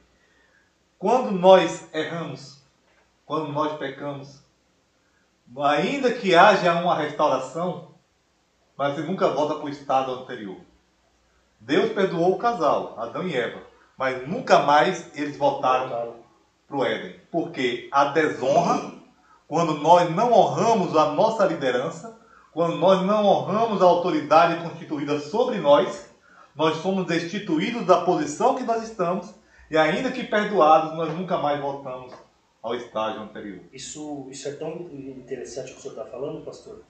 [0.98, 2.64] quando nós erramos,
[3.26, 4.42] quando nós pecamos,
[5.62, 7.94] ainda que haja uma restauração,
[8.76, 10.58] mas você nunca volta para o estado anterior.
[11.60, 13.62] Deus perdoou o casal, Adão e Eva,
[13.98, 16.16] mas nunca mais eles voltaram
[16.68, 17.20] para o Éden.
[17.32, 18.92] Porque a desonra,
[19.48, 22.20] quando nós não honramos a nossa liderança,
[22.52, 26.10] quando nós não honramos a autoridade constituída sobre nós,
[26.56, 29.34] nós somos destituídos da posição que nós estamos
[29.70, 32.14] e ainda que perdoados, nós nunca mais voltamos
[32.62, 33.62] ao estágio anterior.
[33.74, 36.82] Isso, isso é tão interessante o que o senhor está falando, pastor,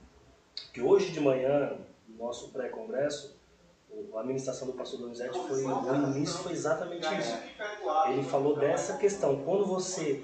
[0.73, 3.35] que hoje de manhã, no nosso pré-congresso,
[4.15, 5.63] a administração do pastor Donizete foi,
[6.09, 7.37] início foi exatamente isso.
[8.09, 9.43] Ele falou dessa questão.
[9.43, 10.21] Quando você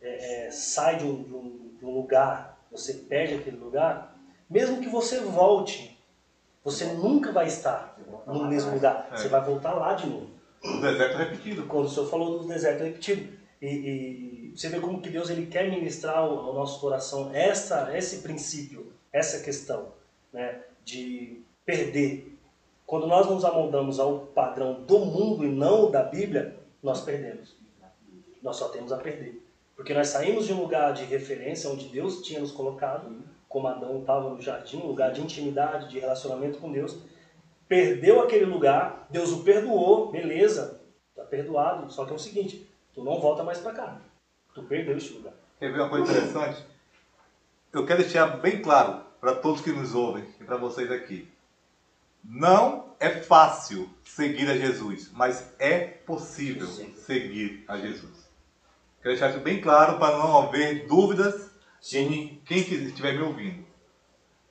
[0.00, 4.16] é, é, sai de um, de um- de um lugar, você perde aquele lugar,
[4.48, 5.98] mesmo que você volte,
[6.64, 9.08] você nunca vai estar no mesmo lugar.
[9.12, 9.16] É.
[9.16, 10.30] Você vai voltar lá de novo.
[10.64, 11.66] O deserto repetido.
[11.66, 13.36] Quando o senhor falou do deserto repetido.
[13.60, 17.96] E, e você vê como que Deus ele quer ministrar ao, ao nosso coração essa,
[17.96, 19.92] esse princípio, essa questão
[20.32, 22.35] né, de perder.
[22.86, 27.56] Quando nós nos amoldamos ao padrão do mundo e não da Bíblia, nós perdemos.
[28.40, 29.42] Nós só temos a perder.
[29.74, 33.10] Porque nós saímos de um lugar de referência onde Deus tinha nos colocado,
[33.48, 36.96] como Adão estava no jardim, um lugar de intimidade, de relacionamento com Deus.
[37.66, 40.80] Perdeu aquele lugar, Deus o perdoou, beleza,
[41.14, 41.92] tá perdoado.
[41.92, 44.00] Só que é o seguinte, tu não volta mais para cá.
[44.54, 45.34] Tu perdeu esse lugar.
[45.58, 46.64] Quer ver uma coisa interessante?
[47.72, 51.28] Eu quero deixar bem claro para todos que nos ouvem e para vocês aqui.
[52.24, 58.26] Não é fácil seguir a Jesus, mas é possível seguir a Jesus.
[59.02, 61.50] Quero deixar isso bem claro para não haver dúvidas
[61.92, 63.64] em quem que estiver me ouvindo.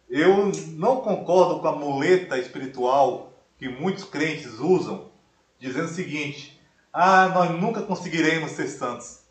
[0.10, 5.12] Eu não concordo com a muleta espiritual que muitos crentes usam,
[5.60, 6.62] dizendo o seguinte:
[6.94, 9.26] ah, nós nunca conseguiremos ser santos.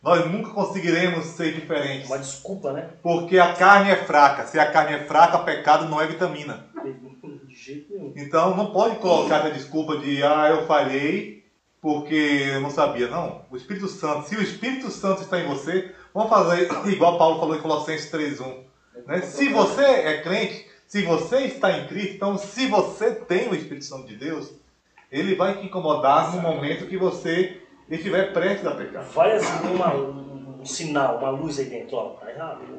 [0.00, 2.06] Nós nunca conseguiremos ser diferentes.
[2.06, 2.90] Uma desculpa, né?
[3.02, 4.46] Porque a carne é fraca.
[4.46, 6.68] Se a carne é fraca, pecado não é vitamina.
[7.68, 8.12] De jeito nenhum.
[8.16, 11.44] Então não pode colocar essa desculpa de ah, eu falhei
[11.80, 12.14] porque
[12.54, 13.08] eu não sabia.
[13.08, 13.44] Não.
[13.50, 17.56] O Espírito Santo, se o Espírito Santo está em você, vamos fazer igual Paulo falou
[17.56, 18.64] em Colossenses 3.1.
[19.06, 19.20] Né?
[19.20, 23.84] Se você é crente, se você está em Cristo, então se você tem o Espírito
[23.84, 24.50] Santo de Deus,
[25.12, 29.04] ele vai te incomodar no momento que você estiver prestes a pecar.
[29.04, 30.37] Vai acender uma, um, um
[30.68, 32.16] sinal, uma luz aí dentro, ó.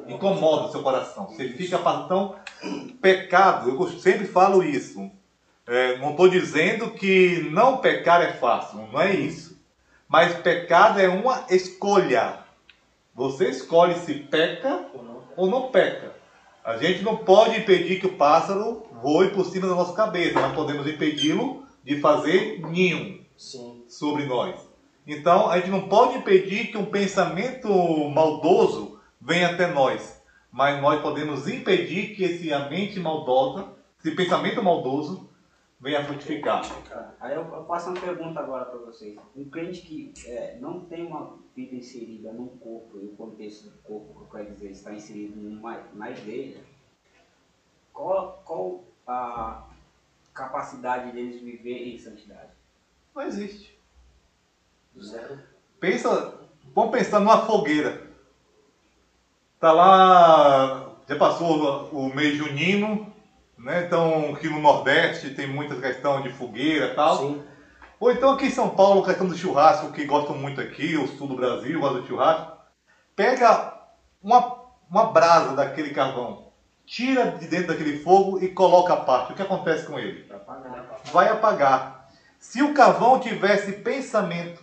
[0.08, 1.26] Incomoda o seu coração.
[1.26, 2.36] Você fica então
[3.00, 3.70] pecado.
[3.70, 5.10] Eu sempre falo isso.
[5.66, 9.60] É, não estou dizendo que não pecar é fácil, não é isso.
[10.08, 12.38] Mas pecado é uma escolha.
[13.14, 14.86] Você escolhe se peca
[15.36, 16.14] ou não peca.
[16.64, 20.54] A gente não pode impedir que o pássaro voe por cima da nossa cabeça, mas
[20.54, 23.82] podemos impedi-lo de fazer ninho Sim.
[23.88, 24.69] sobre nós.
[25.10, 27.68] Então, a gente não pode impedir que um pensamento
[28.10, 34.62] maldoso venha até nós, mas nós podemos impedir que esse a mente maldosa, esse pensamento
[34.62, 35.28] maldoso,
[35.80, 36.62] venha frutificar.
[37.18, 39.18] Aí eu, passo uma pergunta agora para vocês.
[39.34, 43.78] Um crente que é, não tem uma vida inserida num corpo, e o contexto do
[43.78, 46.60] corpo, quer dizer, está inserido numa, na igreja,
[47.92, 49.66] qual, qual a
[50.32, 52.52] capacidade deles viver em santidade?
[53.12, 53.79] Não existe.
[55.78, 56.34] Pensa,
[56.74, 58.02] vamos pensar numa fogueira.
[59.58, 63.12] Tá lá, já passou o mês junino,
[63.58, 63.84] né?
[63.84, 67.18] Então aqui no Nordeste tem muita questão de fogueira e tal.
[67.18, 67.42] Sim.
[67.98, 71.28] Ou então aqui em São Paulo, questão do churrasco, que gostam muito aqui, o sul
[71.28, 72.56] do Brasil, gosta do churrasco.
[73.14, 73.74] Pega
[74.22, 76.50] uma, uma brasa daquele carvão,
[76.86, 79.32] tira de dentro daquele fogo e coloca a parte.
[79.32, 80.22] O que acontece com ele?
[80.22, 81.00] Para pagar.
[81.12, 82.08] vai apagar.
[82.38, 84.62] Se o carvão tivesse pensamento,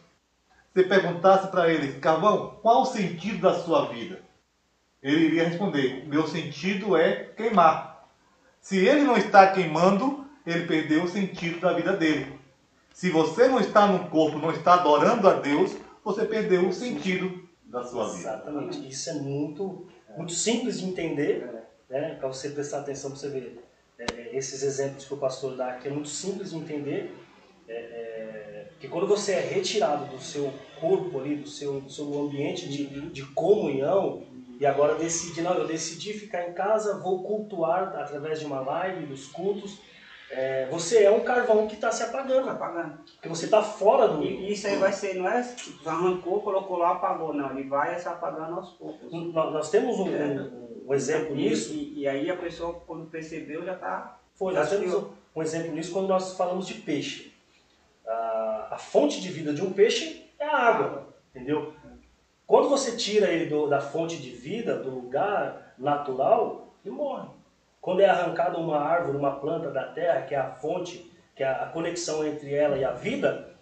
[0.78, 4.22] você perguntasse para ele, carvão, qual o sentido da sua vida?
[5.02, 8.08] Ele iria responder, meu sentido é queimar.
[8.62, 12.40] Se ele não está queimando, ele perdeu o sentido da vida dele.
[12.94, 17.50] Se você não está no corpo, não está adorando a Deus, você perdeu o sentido
[17.66, 18.20] da sua vida.
[18.20, 18.88] Exatamente.
[18.88, 22.16] Isso é muito, muito simples de entender, né?
[22.20, 23.64] para você prestar atenção, para você ver.
[23.98, 27.16] É, é, esses exemplos que o pastor dá aqui é muito simples de entender.
[27.68, 32.20] É, é, que quando você é retirado do seu corpo ali, do seu, do seu
[32.22, 34.24] ambiente de, de comunhão,
[34.60, 39.06] e agora decidi, não, eu decidi ficar em casa, vou cultuar através de uma live,
[39.06, 39.80] dos cultos.
[40.30, 42.98] É, você é um carvão que está se apagando, pagando.
[43.14, 44.24] porque você está fora do.
[44.24, 45.48] E isso aí vai ser, não é
[45.86, 47.52] arrancou, colocou lá, apagou, não.
[47.52, 49.10] Ele vai se apagando aos poucos.
[49.12, 51.74] Nós nós temos um, um- um exemplo nisso.
[51.74, 54.20] E, e aí a pessoa, quando percebeu, já tá.
[54.36, 57.32] Foi, Já nós temos um, um exemplo nisso quando nós falamos de peixe.
[58.08, 61.74] A, fonte de vida de um peixe é a água, entendeu?
[62.46, 67.28] Quando você tira ele do- da fonte de vida, do lugar natural, ele morre.
[67.82, 71.48] Quando é arrancada uma árvore, uma planta da terra, que é a fonte, que é
[71.48, 73.54] a conexão entre ela e a vida,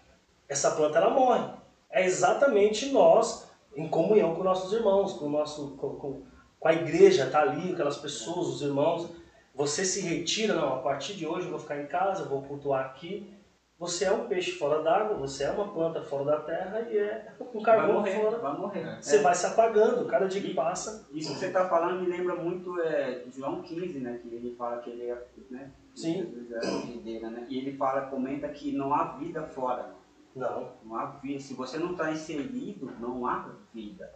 [0.47, 1.43] essa planta ela morre.
[1.89, 6.21] É exatamente nós em comunhão com nossos irmãos, com nosso, com, com-
[6.59, 9.09] com a igreja, tá ali, aquelas pessoas, os irmãos.
[9.53, 12.85] Você se retira, não, a partir de hoje eu vou ficar em casa, vou cultuar
[12.85, 13.31] aqui.
[13.77, 17.33] Você é um peixe fora d'água, você é uma planta fora da terra e é
[17.41, 18.37] um Vai carvão morrer, fora.
[18.37, 19.01] vai morrer.
[19.01, 19.21] Você É.
[19.21, 21.05] vai se apagando, cada dia que passa.
[21.11, 24.17] Isso que você está falando me lembra muito é, de João 15, né?
[24.21, 25.71] Que ele fala que ele é, né?
[25.93, 26.47] Sim.
[26.53, 27.45] É videira, né?
[27.49, 29.93] E ele fala, comenta que não há vida fora.
[30.33, 31.39] Não, Não há vida.
[31.41, 34.09] Se você não está inserido, não há vida.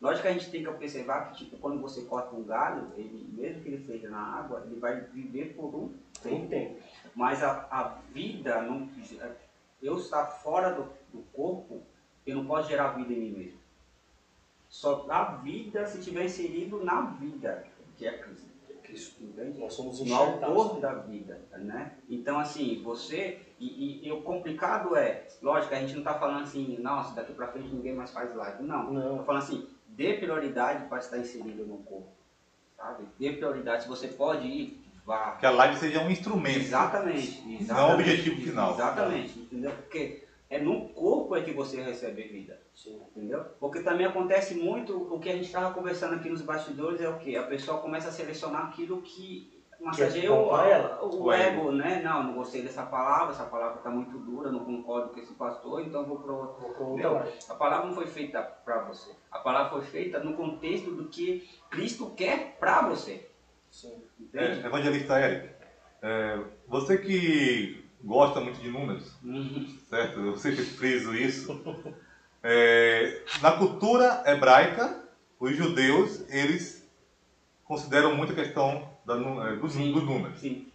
[0.00, 3.26] Lógico que a gente tem que observar que, tipo, quando você corta um galho, ele,
[3.32, 6.48] mesmo que ele seja na água, ele vai viver por um tem tempo.
[6.48, 6.82] tempo.
[7.16, 8.86] Mas a, a vida, não,
[9.82, 11.80] eu estar fora do, do corpo,
[12.26, 13.58] eu não posso gerar vida em mim mesmo.
[14.68, 17.64] Só dá vida se estiver inserido na vida,
[17.96, 18.46] que é Cristo.
[18.82, 19.24] Cristo.
[19.24, 19.58] Entende?
[19.58, 20.80] Nós somos no autor enxertados.
[20.82, 21.96] da vida, né?
[22.08, 23.40] Então, assim, você...
[23.58, 27.32] E, e- e o complicado é, lógico, a gente não está falando assim, nossa, daqui
[27.32, 28.62] pra frente ninguém mais faz live.
[28.62, 29.10] Não, Não.
[29.12, 32.10] Estou falando assim, dê prioridade para estar inserido no corpo,
[32.76, 33.08] sabe?
[33.18, 35.36] Dê prioridade, se você pode ir, vá.
[35.38, 36.58] Que a live seja um instrumento.
[36.58, 37.42] Exatamente.
[37.46, 38.74] Não exatamente o objetivo final.
[38.74, 39.70] Exatamente, entendeu?
[39.70, 42.60] Porque é no corpo é que você recebe vida.
[42.74, 43.00] Sim.
[43.14, 43.44] Entendeu?
[43.60, 47.18] Porque também acontece muito o que a gente estava conversando aqui nos bastidores é o
[47.18, 47.36] que?
[47.36, 52.00] A pessoa começa a selecionar aquilo que massageia bom o, o, O ego, né?
[52.02, 55.82] Não, não gostei dessa palavra, essa palavra está muito dura, não concordo com esse pastor,
[55.82, 57.28] então vou pro live.
[57.48, 59.12] a palavra não foi feita para você.
[59.30, 63.28] A palavra foi feita no contexto do que Cristo quer para você.
[63.76, 64.02] Sim.
[64.18, 64.62] Entende?
[64.62, 65.50] É, Evangelista Eric,
[66.00, 69.76] é, você que gosta muito de números, Uhum.
[69.90, 70.18] certo?
[70.20, 71.60] Eu sempre friso isso.
[72.42, 75.02] É, na cultura hebraica,
[75.38, 76.88] os judeus, eles
[77.64, 79.92] consideram muito a questão da é, dos, Sim.
[79.92, 80.40] dos números.
[80.40, 80.66] Sim.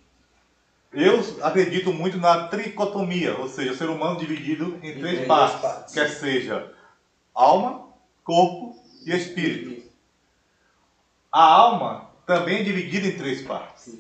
[0.92, 5.28] Eu acredito muito na tricotomia, ou seja, o ser humano dividido em Em três três
[5.28, 5.94] partes, partes.
[5.94, 6.74] quer seja
[7.34, 7.88] alma,
[8.24, 9.90] corpo e espírito.
[11.32, 14.00] A alma também é dividida em três partes,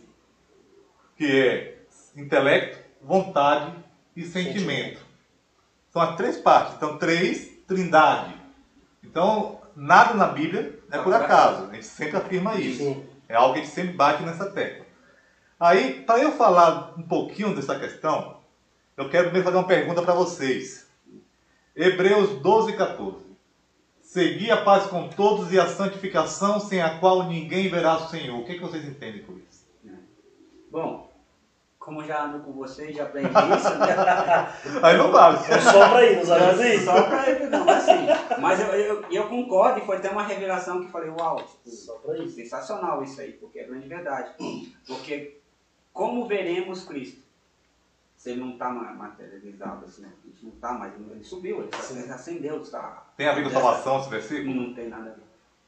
[1.17, 1.79] que é
[2.15, 3.75] intelecto, vontade
[4.15, 5.01] e sentimento.
[5.89, 6.75] São as três partes.
[6.77, 8.33] Então, três, trindade.
[9.03, 11.69] Então, nada na Bíblia é por acaso.
[11.69, 13.03] A gente sempre afirma isso.
[13.27, 14.85] É algo que a gente sempre bate nessa tecla.
[15.59, 18.37] Aí, para eu falar um pouquinho dessa questão,
[18.95, 20.87] eu quero primeiro fazer uma pergunta para vocês.
[21.75, 23.30] Hebreus 12, 14.
[24.11, 28.37] Segui a paz com todos e a santificação, sem a qual ninguém verá o Senhor.
[28.37, 29.65] O que, que vocês entendem por isso?
[30.69, 31.09] Bom,
[31.79, 34.53] como já ando com vocês, já aprendi isso, né?
[34.83, 35.37] Aí não vale.
[35.37, 36.79] Só pra ir, nos ajuda aí.
[36.83, 38.07] Só pra ele, não, assim.
[38.41, 42.17] Mas eu, eu, eu concordo e foi até uma revelação que falei, uau, Só pra
[42.17, 42.35] isso.
[42.35, 44.33] sensacional isso aí, porque é grande verdade.
[44.85, 45.39] Porque
[45.93, 47.20] como veremos Cristo?
[48.21, 52.01] Se ele não está materializado assim, a gente não está mais, ele subiu, ele Sim.
[52.01, 53.11] está acendeu, está.
[53.17, 54.53] Tem a ver com salvação esse versículo?
[54.53, 55.23] Não tem nada a ver.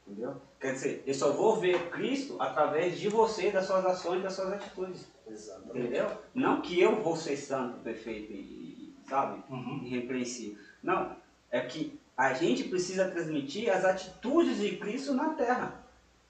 [0.06, 0.40] Entendeu?
[0.60, 4.52] Quer dizer, eu só vou ver Cristo através de você, das suas ações, das suas
[4.52, 5.04] atitudes.
[5.26, 5.78] Exatamente.
[5.80, 6.06] Entendeu?
[6.32, 9.80] Não que eu vou ser santo, perfeito e, e, sabe, Uhum.
[9.82, 10.56] irrepreensível.
[10.80, 11.16] Não.
[11.50, 15.84] É que a gente precisa transmitir as atitudes de Cristo na terra.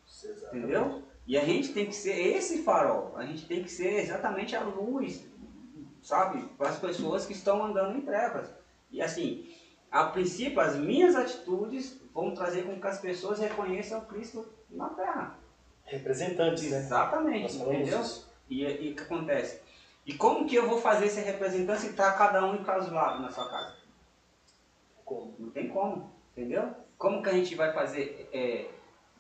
[0.07, 0.57] Exatamente.
[0.57, 1.03] Entendeu?
[1.27, 3.13] E a gente tem que ser esse farol.
[3.15, 5.23] A gente tem que ser exatamente a luz,
[6.05, 6.47] sabe?
[6.57, 8.49] Para as pessoas que estão andando em trevas.
[8.93, 9.53] E assim,
[9.91, 15.37] a princípio, as minhas atitudes vão trazer com que as pessoas reconheçam Cristo na terra.
[15.85, 16.79] Representantes, né?
[16.79, 18.01] Exatamente, entendeu?
[18.49, 19.61] E, e o que acontece?
[20.07, 23.51] E como que eu vou fazer esse representante se está cada um enclausulado na sua
[23.51, 23.75] casa?
[25.05, 25.35] Como?
[25.39, 26.73] Não tem como, entendeu?
[26.97, 28.29] Como que a gente vai fazer?
[28.33, 28.71] é,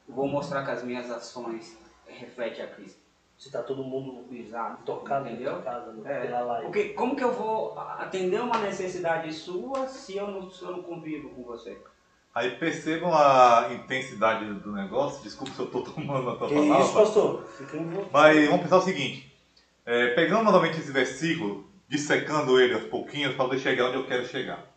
[0.08, 3.00] vou mostrar que as minhas ações refletem a Cristo.
[3.44, 4.82] Se tá todo mundo Exato.
[4.84, 5.56] tocado Entendeu?
[5.56, 5.94] na tua casa?
[6.06, 6.64] É, pela live.
[6.64, 10.82] Porque como que eu vou atender uma necessidade sua se eu não, se eu não
[10.82, 11.76] convivo com você?
[12.34, 15.22] Aí percebam a intensidade do negócio.
[15.22, 16.84] Desculpa se eu estou tomando a tua Que palavra.
[16.84, 17.46] isso, pastor?
[18.10, 19.30] Mas vamos pensar o seguinte:
[19.84, 24.24] é, pegando novamente esse versículo, dissecando ele aos pouquinhos para poder chegar onde eu quero
[24.24, 24.73] chegar.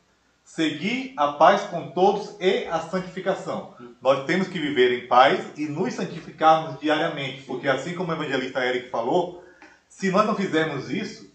[0.47, 3.75] Seguir a paz com todos e a santificação.
[4.01, 8.65] Nós temos que viver em paz e nos santificarmos diariamente, porque assim como o evangelista
[8.65, 9.43] Eric falou,
[9.89, 11.29] se nós não fizermos isso,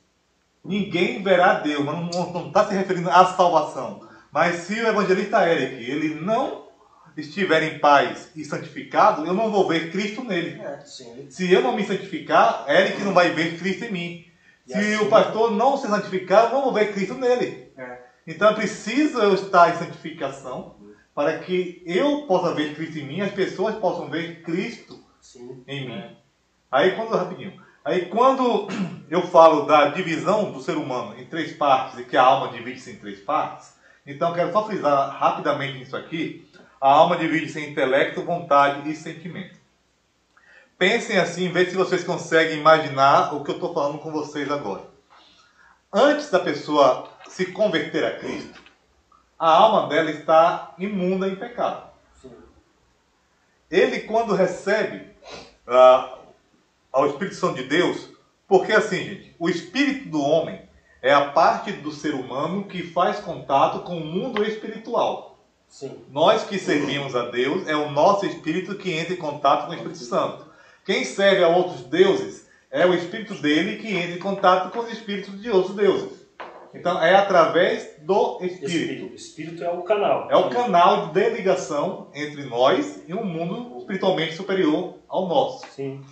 [0.65, 1.85] ninguém verá Deus.
[1.85, 2.09] Não
[2.49, 4.09] está se referindo à salvação.
[4.33, 6.69] Mas se o evangelista Eric ele não
[7.15, 10.59] estiver em paz e santificado, eu não vou ver Cristo nele.
[10.59, 10.81] É.
[11.29, 14.25] Se eu não me santificar, Eric não vai ver Cristo em mim.
[14.67, 17.71] E Se assim- o pastor não se santificar, eu não vou ver Cristo nele.
[17.77, 18.11] É.
[18.27, 20.77] Então preciso eu estar em santificação
[21.15, 25.63] para que eu possa ver Cristo em mim, as pessoas possam ver Cristo Sim.
[25.67, 25.95] em mim.
[25.95, 26.11] É.
[26.71, 28.69] Aí quando, rapidinho, aí quando
[29.11, 32.93] eu falo da divisão do ser humano em três partes e que a alma divide-se
[32.93, 33.75] em três partes,
[34.07, 36.49] então quero só frisar rapidamente nisso aqui,
[36.81, 39.61] a alma divide-se em intelecto, vontade e sentimento.
[40.79, 44.92] Pensem assim, vê se vocês conseguem imaginar o que eu estou falando com vocês agora.
[45.93, 48.61] Antes da pessoa se converter a Cristo,
[49.39, 51.93] a alma dela está imunda em pecado
[53.73, 55.07] ele quando recebe
[55.67, 56.19] ah,
[56.93, 58.11] ao Espírito Santo de Deus,
[58.47, 60.61] porque assim, gente, o espírito do homem
[61.01, 65.39] é a parte do ser humano que faz contato com o mundo espiritual.
[65.67, 65.97] Sim.
[66.11, 69.75] Nós que servimos a Deus, é o nosso espírito que entra em contato com o
[69.75, 70.47] Espírito Santo.
[70.85, 72.42] Quem serve a outros deuses
[72.73, 76.23] é o espírito dele que entra em contato com os espíritos de outros deuses.
[76.75, 78.65] Então é através do espírito.
[78.65, 79.15] Espírito.
[79.15, 80.31] Espírito é o canal.
[80.31, 85.67] É o canal de ligação entre nós e um mundo espiritualmente superior ao nosso.
[85.67, 86.03] Sim.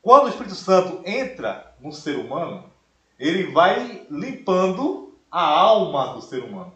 [0.00, 2.70] Quando o Espírito Santo entra no ser humano,
[3.18, 6.72] ele vai limpando a alma do ser humano.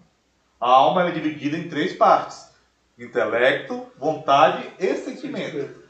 [0.61, 2.53] A alma é dividida em três partes:
[2.99, 5.81] intelecto, vontade e sentimento.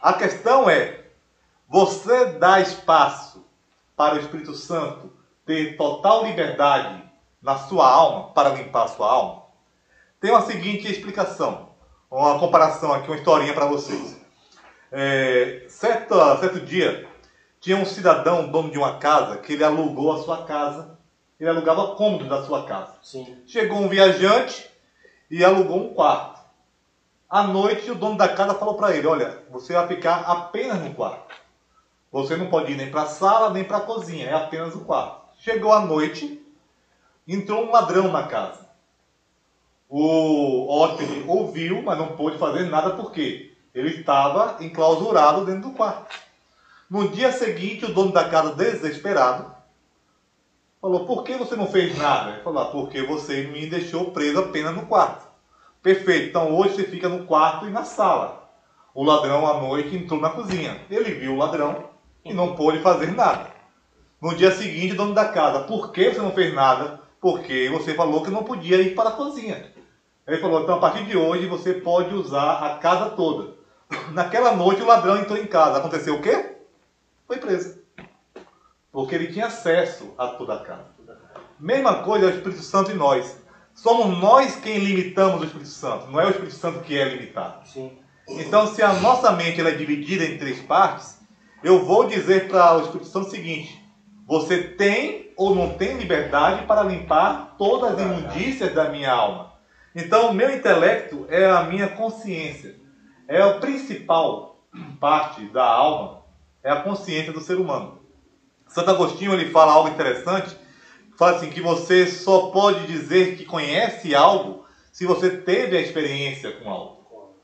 [0.00, 1.09] A questão é:
[1.70, 3.46] você dá espaço
[3.96, 5.12] para o Espírito Santo
[5.46, 7.00] ter total liberdade
[7.40, 9.42] na sua alma para limpar a sua alma?
[10.20, 11.68] Tem uma seguinte explicação,
[12.10, 14.20] uma comparação aqui, uma historinha para vocês.
[14.90, 17.08] É, certo, certo dia,
[17.60, 20.98] tinha um cidadão, dono de uma casa, que ele alugou a sua casa.
[21.38, 22.96] Ele alugava cômodos da sua casa.
[23.00, 23.42] Sim.
[23.46, 24.68] Chegou um viajante
[25.30, 26.40] e alugou um quarto.
[27.28, 30.92] À noite, o dono da casa falou para ele: Olha, você vai ficar apenas no
[30.94, 31.39] quarto.
[32.12, 34.80] Você não pode ir nem para a sala nem para a cozinha, é apenas o
[34.80, 35.20] quarto.
[35.38, 36.44] Chegou a noite,
[37.26, 38.68] entrou um ladrão na casa.
[39.88, 46.18] O hóspede ouviu, mas não pôde fazer nada porque ele estava enclausurado dentro do quarto.
[46.88, 49.54] No dia seguinte, o dono da casa, desesperado,
[50.80, 52.32] falou: Por que você não fez nada?
[52.32, 55.26] Ele falou: ah, Porque você me deixou preso apenas no quarto.
[55.82, 58.50] Perfeito, então hoje você fica no quarto e na sala.
[58.92, 60.84] O ladrão à noite entrou na cozinha.
[60.90, 61.90] Ele viu o ladrão
[62.24, 63.50] e não pôde fazer nada.
[64.20, 67.00] No dia seguinte, o dono da casa: Por que você não fez nada?
[67.20, 69.70] porque você falou que não podia ir para a cozinha.
[70.26, 73.54] Ele falou, então a partir de hoje você pode usar a casa toda.
[74.12, 75.78] Naquela noite o ladrão entrou em casa.
[75.78, 76.56] Aconteceu o quê?
[77.26, 77.78] Foi preso.
[78.90, 80.86] Porque ele tinha acesso a toda a casa.
[81.58, 83.38] Mesma coisa é o Espírito Santo em nós.
[83.74, 87.66] Somos nós quem limitamos o Espírito Santo, não é o Espírito Santo que é limitado.
[87.68, 87.98] Sim.
[88.28, 91.19] Então, se a nossa mente ela é dividida em três partes,
[91.62, 93.82] eu vou dizer para o Espírito Santo o seguinte:
[94.26, 99.54] você tem ou não tem liberdade para limpar todas as imundícias da minha alma.
[99.94, 102.76] Então, o meu intelecto é a minha consciência.
[103.26, 104.64] É a principal
[105.00, 106.22] parte da alma,
[106.62, 108.00] é a consciência do ser humano.
[108.68, 110.56] Santo Agostinho ele fala algo interessante,
[111.16, 116.52] fala assim que você só pode dizer que conhece algo se você teve a experiência
[116.52, 117.34] com algo.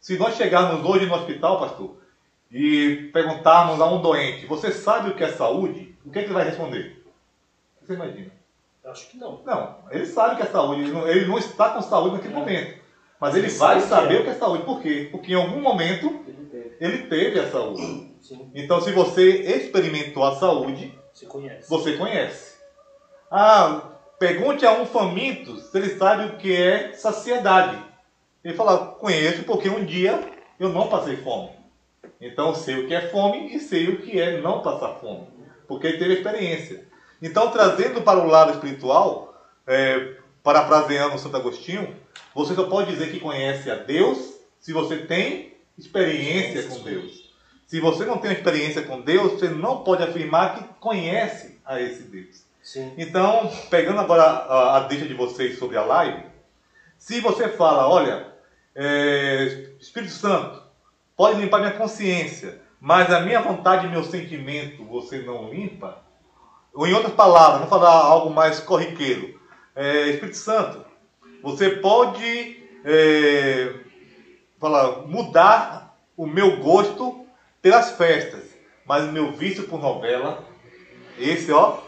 [0.00, 2.01] Se nós chegarmos hoje no hospital, pastor,
[2.52, 5.96] e perguntarmos a um doente, você sabe o que é saúde?
[6.04, 7.02] O que, é que ele vai responder?
[7.80, 8.30] Você imagina?
[8.84, 9.40] Acho que não.
[9.44, 12.34] Não, ele sabe o que é saúde, ele não, ele não está com saúde naquele
[12.34, 12.36] É.
[12.36, 12.82] momento.
[13.20, 14.20] Mas ele Ele vai saber é.
[14.20, 14.64] o que é saúde.
[14.64, 15.08] Por quê?
[15.12, 16.76] Porque em algum momento Ele teve.
[16.80, 18.12] ele teve a saúde.
[18.20, 18.50] Sim.
[18.54, 21.70] Então, se você experimentou a saúde, Você conhece.
[21.70, 22.56] você conhece.
[23.30, 23.82] Ah,
[24.18, 27.78] pergunte a um faminto se ele sabe o que é saciedade.
[28.44, 30.20] Ele fala, conheço porque um dia
[30.58, 31.50] eu não passei fome.
[32.22, 35.26] Então sei o que é fome e sei o que é não passar fome.
[35.66, 36.86] Porque ele teve experiência.
[37.20, 39.34] Então, trazendo para o lado espiritual,
[39.66, 41.96] é, parafraseando Santo Agostinho,
[42.34, 47.32] você só pode dizer que conhece a Deus se você tem experiência com Deus.
[47.66, 52.02] Se você não tem experiência com Deus, você não pode afirmar que conhece a esse
[52.02, 52.44] Deus.
[52.62, 52.92] Sim.
[52.96, 56.22] Então, pegando agora a, a deixa de vocês sobre a live,
[56.98, 58.28] se você fala, olha,
[58.74, 60.62] é, Espírito Santo,
[61.16, 66.02] pode limpar minha consciência, mas a minha vontade e meu sentimento você não limpa,
[66.74, 69.38] ou em outras palavras, vamos falar algo mais corriqueiro,
[69.74, 70.84] é, Espírito Santo,
[71.42, 73.74] você pode é,
[74.58, 77.24] falar, mudar o meu gosto
[77.60, 80.44] pelas festas, mas o meu vício por novela,
[81.18, 81.78] esse ó,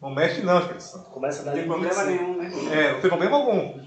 [0.00, 1.10] não mexe não, Espírito Santo.
[1.10, 2.50] Começa a dar Não tem problema nenhum, né?
[2.72, 3.80] É, não tem problema algum.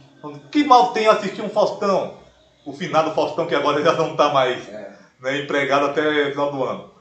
[0.51, 2.17] Que mal tem assistir um Faustão?
[2.65, 4.91] O finado Faustão, que agora já não está mais É.
[5.21, 6.91] né, empregado até o final do ano.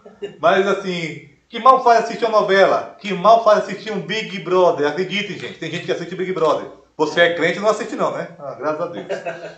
[0.40, 2.96] Mas assim, que mal faz assistir uma novela?
[2.98, 4.88] Que mal faz assistir um Big Brother?
[4.88, 6.66] Acredite, gente, tem gente que assiste Big Brother.
[6.96, 8.28] Você é crente e não assiste não, né?
[8.40, 9.06] Ah, graças a Deus.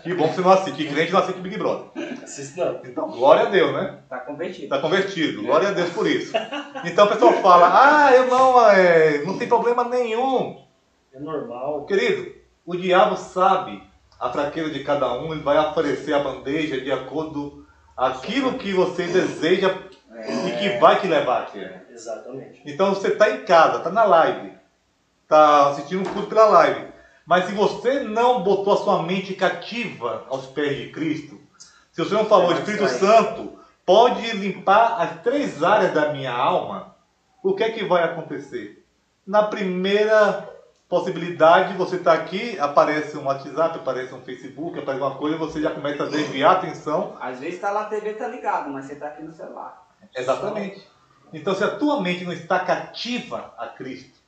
[0.03, 0.77] Que bom que você não assiste.
[0.77, 1.85] Que crente não assiste Big Brother.
[2.23, 2.79] Assiste não.
[2.85, 3.97] Então, glória a Deus, né?
[4.07, 4.63] Tá convertido.
[4.65, 5.41] Está convertido.
[5.41, 6.33] Glória a Deus por isso.
[6.85, 10.63] Então o pessoal fala, ah, eu não, é, não tem problema nenhum.
[11.11, 11.83] É normal.
[11.87, 12.31] Querido,
[12.63, 13.81] o diabo sabe
[14.21, 17.65] a fraqueza de cada um, ele vai oferecer a bandeja de acordo
[17.97, 19.75] aquilo que você deseja
[20.45, 21.67] e que vai te levar aqui.
[21.89, 22.61] Exatamente.
[22.63, 24.53] Então você está em casa, está na live,
[25.23, 26.87] está assistindo um culto pela live,
[27.25, 31.41] mas se você não botou a sua mente cativa aos pés de Cristo,
[31.91, 32.87] se você não falou, Vai Espírito.
[32.89, 36.95] Santo pode limpar as três áreas da minha alma,
[37.41, 38.85] o que é que vai acontecer?
[39.25, 40.47] Na primeira
[40.91, 45.71] possibilidade, você está aqui, aparece um WhatsApp, aparece um Facebook, aparece uma coisa, você já
[45.71, 48.95] começa a desviar a atenção Às vezes tá lá a TV tá ligado, mas você
[48.95, 49.87] tá aqui no celular.
[50.13, 50.85] Exatamente.
[51.31, 54.19] Então, se a tua mente não está cativa a Cristo,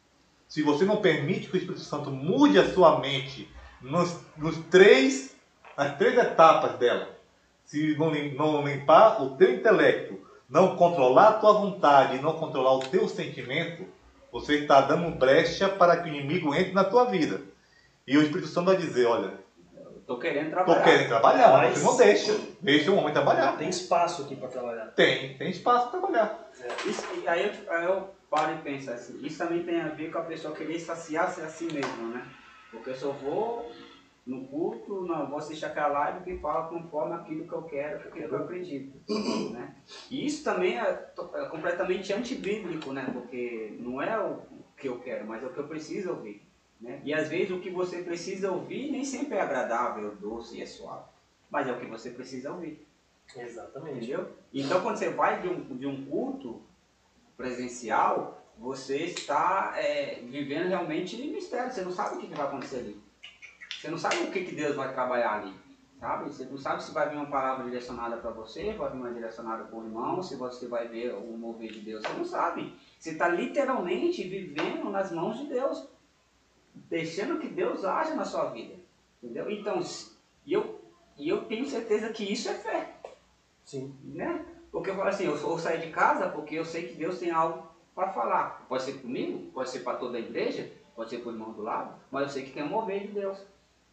[0.48, 5.36] se você não permite que o Espírito Santo mude a sua mente nos, nos três,
[5.78, 7.10] nas três etapas dela,
[7.66, 12.80] se não, não limpar o teu intelecto, não controlar a tua vontade, não controlar o
[12.80, 13.86] teu sentimento,
[14.34, 17.40] você está dando brecha para que o inimigo entre na tua vida.
[18.06, 19.36] E o Espírito Santo vai dizer, olha,
[20.08, 20.84] tô querendo estou trabalhar.
[20.84, 22.40] querendo trabalhar, mas você não deixa.
[22.60, 23.56] Deixa o homem trabalhar.
[23.58, 24.88] Tem espaço aqui para trabalhar.
[24.88, 26.50] Tem, tem espaço para trabalhar.
[26.84, 30.12] Isso, e aí, eu, aí eu paro e penso assim, isso também tem a ver
[30.12, 32.26] com a pessoa querer saciar-se a si mesmo, né?
[32.72, 33.72] Porque eu só vou
[34.26, 38.20] no culto, não, vou assistir aquela live que fala conforme aquilo que eu quero, porque
[38.20, 38.98] eu acredito,
[39.52, 39.76] né?
[40.10, 43.10] E isso também é, é completamente antibíblico, né?
[43.12, 44.42] Porque não é o
[44.78, 46.42] que eu quero, mas é o que eu preciso ouvir,
[46.80, 47.02] né?
[47.04, 50.66] E às vezes o que você precisa ouvir nem sempre é agradável, doce e é
[50.66, 51.06] suave,
[51.50, 52.88] mas é o que você precisa ouvir.
[53.36, 53.98] Exatamente.
[53.98, 54.32] Entendeu?
[54.54, 56.62] Então, quando você vai de um, de um culto
[57.36, 61.72] presencial, você está é, vivendo realmente mistério.
[61.72, 63.03] Você não sabe o que, que vai acontecer ali.
[63.84, 65.54] Você não sabe o que, que Deus vai trabalhar ali.
[66.00, 66.30] Sabe?
[66.30, 69.66] Você não sabe se vai vir uma palavra direcionada para você, vai vir uma direcionada
[69.66, 72.02] para o irmão, se você vai ver o mover de Deus.
[72.02, 72.74] Você não sabe.
[72.98, 75.86] Você está literalmente vivendo nas mãos de Deus,
[76.74, 78.74] deixando que Deus haja na sua vida.
[79.22, 79.52] Entendeu?
[79.52, 79.82] Então,
[80.46, 80.80] e eu,
[81.18, 82.96] e eu tenho certeza que isso é fé
[83.66, 83.94] Sim.
[84.02, 84.46] né?
[84.72, 87.32] Porque eu falo assim, eu vou sair de casa porque eu sei que Deus tem
[87.32, 88.66] algo para falar.
[88.70, 91.62] Pode ser comigo, pode ser para toda a igreja, pode ser para o irmão do
[91.62, 93.38] lado, mas eu sei que tem um mover de Deus,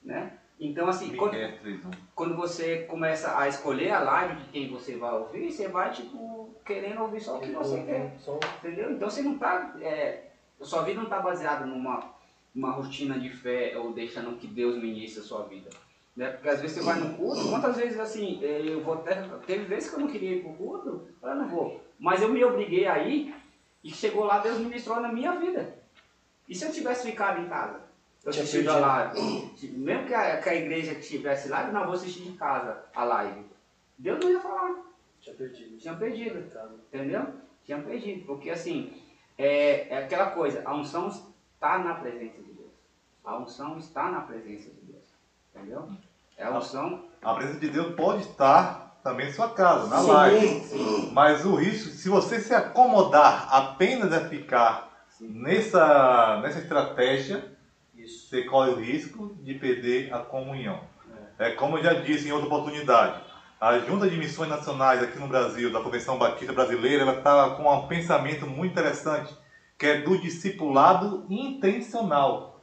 [0.03, 0.39] né?
[0.59, 1.33] Então, assim, quando,
[2.15, 6.55] quando, você começa a escolher a live de quem você vai ouvir, você vai, tipo,
[6.67, 8.15] querendo ouvir só o que você quer,
[8.59, 8.93] entendeu?
[8.93, 10.25] Então, você não tá, é,
[10.61, 12.21] sua vida não está baseada numa
[12.55, 15.71] uma rotina de fé ou deixando que Deus ministre a sua vida.
[16.17, 16.31] Né?
[16.31, 19.65] Porque às vezes você vai no culto, quantas vezes assim, é, eu vou até, teve
[19.65, 21.81] vezes que eu não queria ir para o culto, eu não vou.
[21.99, 23.35] Mas eu me obriguei a ir
[23.83, 25.79] e chegou lá, Deus ministrou na minha vida.
[26.49, 27.81] E se eu tivesse ficado em casa?
[28.25, 29.53] Eu assisti a live.
[29.73, 33.47] Mesmo que a, que a igreja tivesse live, não, vou assistir em casa a live.
[33.97, 34.77] Deus não ia falar.
[35.21, 35.79] Tinha perdido.
[35.79, 36.51] Tinha perdido.
[36.93, 37.27] Entendeu?
[37.65, 38.27] Tinha perdido.
[38.27, 38.93] Porque assim,
[39.39, 42.71] é, é aquela coisa, a unção está na presença de Deus.
[43.25, 45.05] A unção está na presença de Deus.
[45.55, 45.89] Entendeu?
[46.37, 47.09] É a unção.
[47.23, 50.61] A presença de Deus pode estar também em sua casa, na sim, live.
[50.61, 51.11] Sim.
[51.13, 57.45] Mas o risco, se você se acomodar apenas a ficar nessa, nessa estratégia,
[58.05, 58.29] Isso.
[58.29, 60.81] você corre o risco de perder a comunhão.
[61.39, 61.49] É.
[61.49, 63.23] é como eu já disse em outra oportunidade.
[63.61, 67.71] A Junta de Missões Nacionais aqui no Brasil, da Convenção Batista Brasileira, ela está com
[67.71, 69.35] um pensamento muito interessante
[69.79, 72.61] que é do discipulado intencional.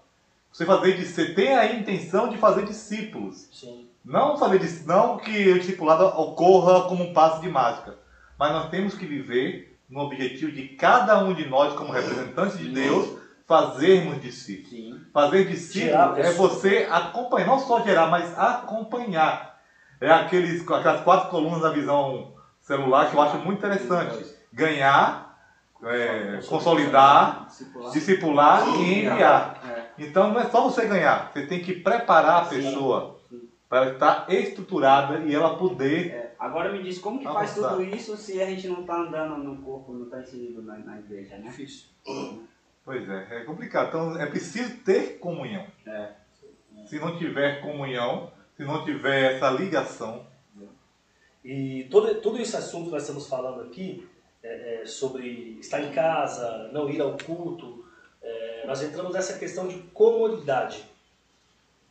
[0.52, 3.48] Você fazer você tem a intenção de fazer discípulos.
[3.52, 3.88] Sim.
[4.06, 7.98] Não fazer não que o discipulado ocorra como um passo de mágica,
[8.38, 12.70] mas nós temos que viver no objetivo de cada um de nós como representantes de
[12.70, 14.70] Deus fazermos discípulos.
[14.70, 15.02] Sim.
[15.14, 19.58] Fazer discípulos é você acompanhar, não só gerar, mas acompanhar.
[20.00, 24.36] É aqueles, aquelas quatro colunas da visão celular que eu acho muito interessante.
[24.52, 25.40] Ganhar,
[25.84, 29.62] é, consolidar, discipular, discipular e enviar.
[29.66, 30.04] É.
[30.04, 33.18] Então não é só você ganhar, você tem que preparar a pessoa
[33.70, 36.12] para estar estruturada e ela poder.
[36.12, 36.36] É.
[36.38, 37.46] Agora me diz como que avançar.
[37.48, 40.78] faz tudo isso se a gente não está andando no corpo, não está inserido na,
[40.78, 41.48] na igreja, né?
[41.48, 41.88] Difícil.
[42.88, 43.90] Pois é, é complicado.
[43.90, 45.68] Então é preciso ter comunhão.
[45.86, 46.12] É.
[46.86, 50.26] Se não tiver comunhão, se não tiver essa ligação.
[51.44, 54.08] E todo, todo esse assunto que nós estamos falando aqui,
[54.42, 57.86] é, é, sobre estar em casa, não ir ao culto,
[58.22, 60.86] é, nós entramos nessa questão de comodidade.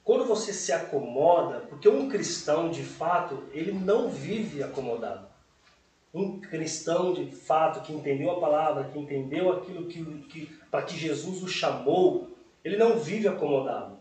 [0.03, 5.29] Quando você se acomoda, porque um cristão de fato, ele não vive acomodado.
[6.17, 10.97] Um cristão de fato que entendeu a palavra, que entendeu aquilo que, que para que
[10.97, 12.31] Jesus o chamou,
[12.65, 13.99] ele não vive acomodado.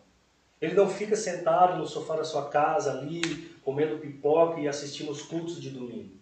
[0.62, 3.22] Ele não fica sentado no sofá da sua casa ali,
[3.64, 6.16] comendo pipoca e assistindo os cultos de domingo.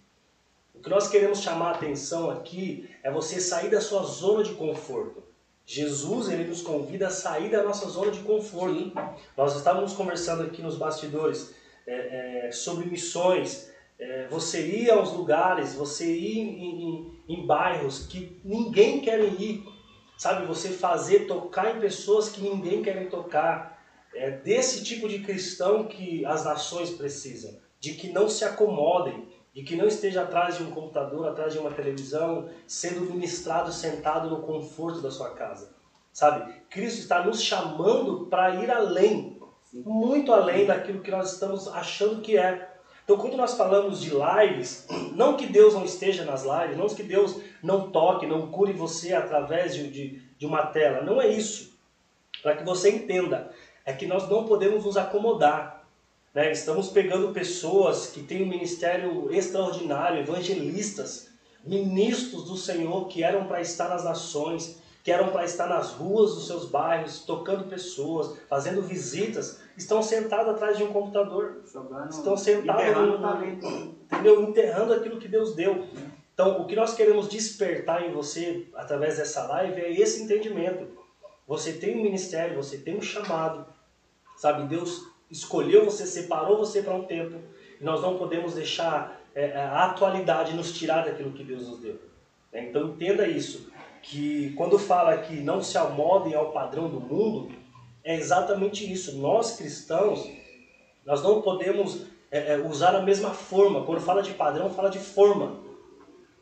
[0.74, 4.54] O que nós queremos chamar a atenção aqui é você sair da sua zona de
[4.56, 5.24] conforto.
[5.66, 8.92] Jesus ele nos convida a sair da nossa zona de conforto.
[9.38, 11.54] Nós estávamos conversando aqui nos bastidores
[11.86, 13.72] é, é, sobre missões.
[14.04, 19.64] É, você ir aos lugares, você ir em, em, em, bairros que ninguém quer ir,
[20.18, 20.46] sabe?
[20.46, 23.82] Você fazer tocar em pessoas que ninguém quer tocar.
[24.14, 29.64] É desse tipo de cristão que as nações precisam, de que não se acomodem, de
[29.64, 34.42] que não esteja atrás de um computador, atrás de uma televisão, sendo ministrado sentado no
[34.42, 35.74] conforto da sua casa.
[36.12, 36.54] Sabe?
[36.70, 39.40] Cristo está nos chamando para ir além,
[39.72, 42.73] muito além daquilo que nós estamos achando que é.
[43.04, 47.04] Então, quando nós falamos de lives, não que Deus não esteja nas lives, não que
[47.04, 51.74] Deus não toque, não cure você através de, de, de uma tela, não é isso.
[52.42, 53.52] Para que você entenda,
[53.86, 55.86] é que nós não podemos nos acomodar.
[56.34, 56.52] Né?
[56.52, 61.30] Estamos pegando pessoas que têm um ministério extraordinário, evangelistas,
[61.64, 66.34] ministros do Senhor que eram para estar nas nações, que eram para estar nas ruas
[66.34, 71.64] dos seus bairros, tocando pessoas, fazendo visitas, estão sentados atrás de um computador.
[71.72, 74.44] Jogando, estão sentados enterrando, no, entendeu?
[74.44, 75.88] enterrando aquilo que Deus deu.
[76.34, 80.88] Então, o que nós queremos despertar em você através dessa live é esse entendimento.
[81.48, 83.66] Você tem um ministério, você tem um chamado,
[84.36, 84.68] sabe?
[84.68, 87.38] Deus escolheu você, separou você para um tempo,
[87.80, 91.80] e nós não podemos deixar é, é, a atualidade nos tirar daquilo que Deus nos
[91.80, 92.00] deu.
[92.54, 93.72] Então entenda isso,
[94.02, 97.52] que quando fala que não se amodem ao padrão do mundo,
[98.04, 99.18] é exatamente isso.
[99.18, 100.30] Nós cristãos,
[101.06, 103.86] nós não podemos é, é, usar a mesma forma.
[103.86, 105.62] Quando fala de padrão, fala de forma.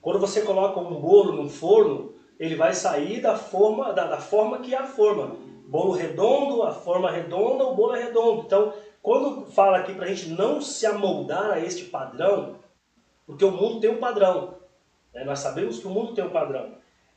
[0.01, 4.59] Quando você coloca um bolo no forno, ele vai sair da forma, da, da forma
[4.59, 5.37] que é a forma
[5.71, 8.43] bolo redondo, a forma redonda, o bolo é redondo.
[8.45, 12.57] Então, quando fala aqui para a gente não se amoldar a este padrão,
[13.25, 14.55] porque o mundo tem um padrão,
[15.13, 15.23] né?
[15.23, 16.73] nós sabemos que o mundo tem um padrão.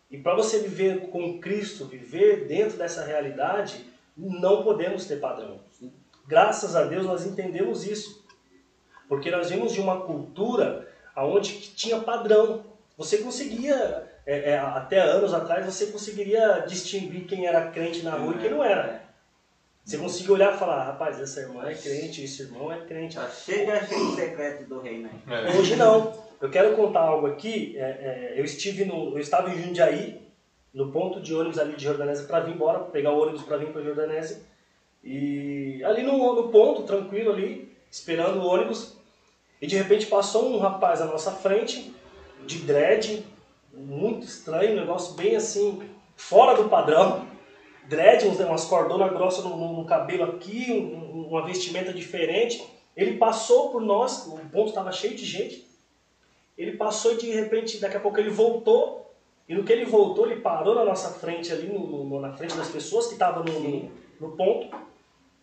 [0.08, 3.84] E para você viver com Cristo, viver dentro dessa realidade,
[4.16, 5.60] não podemos ter padrão.
[6.26, 8.24] Graças a Deus nós entendemos isso.
[9.08, 12.64] Porque nós vimos de uma cultura onde tinha padrão.
[12.96, 18.34] Você conseguia é, é, até anos atrás, você conseguiria distinguir quem era crente na rua
[18.34, 19.02] e quem não era.
[19.84, 23.16] Você conseguia olhar e falar, rapaz, essa irmã é crente, esse irmão é crente.
[23.16, 25.46] Tá cheio de agente secreto do reino aí.
[25.46, 25.58] É.
[25.58, 26.24] Hoje não.
[26.40, 27.76] Eu quero contar algo aqui.
[27.76, 30.23] É, é, eu estive no, eu estava em Jundiaí,
[30.74, 33.68] no ponto de ônibus ali de Jordanésia para vir embora, pegar o ônibus para vir
[33.72, 34.42] para Jordanésia.
[35.02, 38.96] E ali no, no ponto, tranquilo ali, esperando o ônibus,
[39.60, 41.94] e de repente passou um rapaz à nossa frente,
[42.46, 43.24] de dread,
[43.72, 47.26] muito estranho, um negócio bem assim, fora do padrão.
[47.86, 52.66] Dread, umas cordonas grossas no, no- no cabelo aqui, um- uma vestimenta diferente.
[52.96, 55.66] Ele passou por nós, o ponto estava cheio de gente.
[56.56, 59.03] Ele passou e de repente, daqui a pouco ele voltou.
[59.48, 62.56] E no que ele voltou, ele parou na nossa frente ali, no- no- na frente
[62.56, 63.90] das pessoas que estavam no, no,
[64.20, 64.74] no ponto.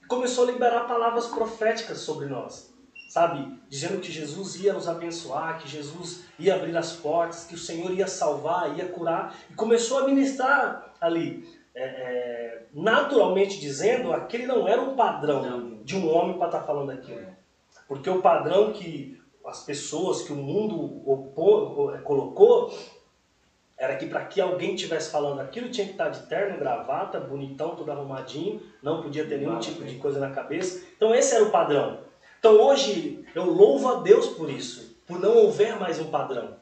[0.02, 2.72] E começou a liberar palavras proféticas sobre nós.
[3.10, 3.60] Sabe?
[3.70, 7.92] Dizendo que Jesus ia nos abençoar, que Jesus ia abrir as portas, que o Senhor
[7.92, 9.36] ia salvar, ia curar.
[9.50, 11.46] E começou a ministrar ali.
[11.74, 16.90] é, é, naturalmente dizendo, aquele não era um padrão de um homem para estar falando
[16.92, 17.26] aquilo.
[17.88, 22.74] Porque o padrão que as pessoas, que o mundo opô- colocou,
[23.82, 27.76] era que para que alguém estivesse falando aquilo tinha que estar de terno, gravata, bonitão,
[27.76, 30.86] tudo arrumadinho, não podia ter nenhum tipo de coisa na cabeça.
[30.96, 31.98] Então esse era o padrão.
[32.38, 36.58] Então hoje eu louvo a Deus por isso, por não houver mais um padrão.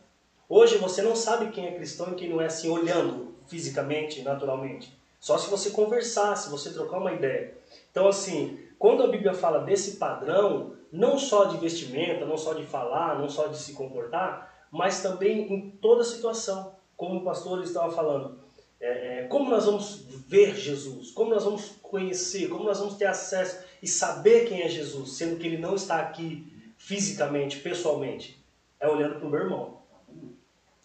[0.47, 4.97] Hoje você não sabe quem é cristão e quem não é assim, olhando fisicamente, naturalmente.
[5.19, 7.53] Só se você conversar, se você trocar uma ideia.
[7.91, 12.65] Então, assim, quando a Bíblia fala desse padrão, não só de vestimenta, não só de
[12.65, 16.78] falar, não só de se comportar, mas também em toda situação.
[16.99, 18.37] Como o pastor estava falando,
[18.77, 23.05] é, é, como nós vamos ver Jesus, como nós vamos conhecer, como nós vamos ter
[23.05, 26.45] acesso e saber quem é Jesus, sendo que ele não está aqui
[26.77, 28.43] fisicamente, pessoalmente,
[28.81, 29.77] é olhando para o meu irmão.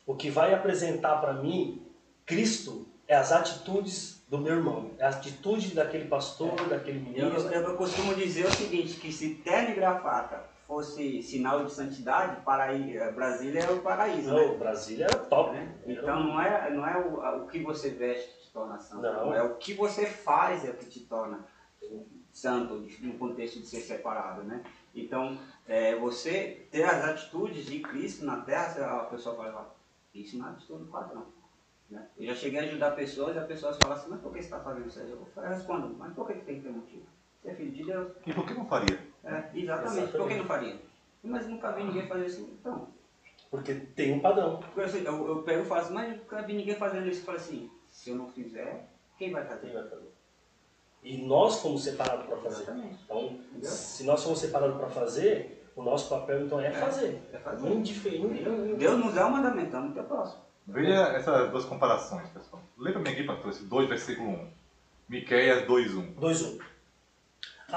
[0.07, 1.83] O que vai apresentar para mim
[2.25, 7.53] Cristo é as atitudes do meu irmão, é a atitude daquele pastor, daquele Eu, ministro.
[7.53, 12.41] eu, eu costumo dizer o seguinte, que se terno e gravata fosse sinal de santidade,
[12.43, 14.47] Paraí, eh, Brasília é o paraíso, né?
[14.47, 15.53] Não, Brasília era top.
[15.53, 15.75] Né?
[15.87, 19.35] Então não é, não é o, o que você veste que te torna santo, Não.
[19.35, 21.41] é o que você faz é o que te torna
[22.33, 24.65] santo, no contexto de ser separado, né?
[24.95, 29.75] Então, é, você ter as atitudes de Cristo na terra, a pessoa fala,
[30.15, 31.27] isso não é atitude padrão.
[31.91, 32.07] Né?
[32.19, 34.45] Eu já cheguei a ajudar pessoas e as pessoas falam assim, mas por que você
[34.45, 35.11] está fazendo isso aí?
[35.11, 37.07] Eu respondo, mas por que que tem que ter motivo?
[37.41, 38.13] Você é filho de Deus.
[38.27, 39.14] E por que não faria?
[39.25, 40.13] É, exatamente.
[40.13, 40.77] Por que não faria?
[41.23, 42.49] Mas nunca vi ninguém fazer isso.
[42.61, 42.89] Então,
[43.51, 44.61] Porque tem um padrão.
[44.77, 47.21] eu, eu, eu pego e falo assim, mas nunca vi ninguém fazendo isso.
[47.21, 49.73] Eu falo assim, se eu não fizer, quem vai Quem fazer?
[49.73, 50.13] vai fazer?
[51.03, 52.63] E nós fomos separados para fazer.
[52.63, 52.99] Exatamente.
[53.05, 53.71] Então, Entendeu?
[53.71, 57.21] se nós fomos separados para fazer, o nosso papel então é fazer.
[57.33, 57.69] É fazer.
[57.69, 58.45] Indiferente.
[58.77, 60.43] Deus nos dá o mandamento, então não próximo.
[60.67, 62.63] Veja essas duas comparações, pessoal.
[62.79, 64.49] Lê para mim aqui, pastor, esse 2, versículo 1.
[65.09, 66.15] Miqueias 2.1.
[66.15, 66.61] 2-1.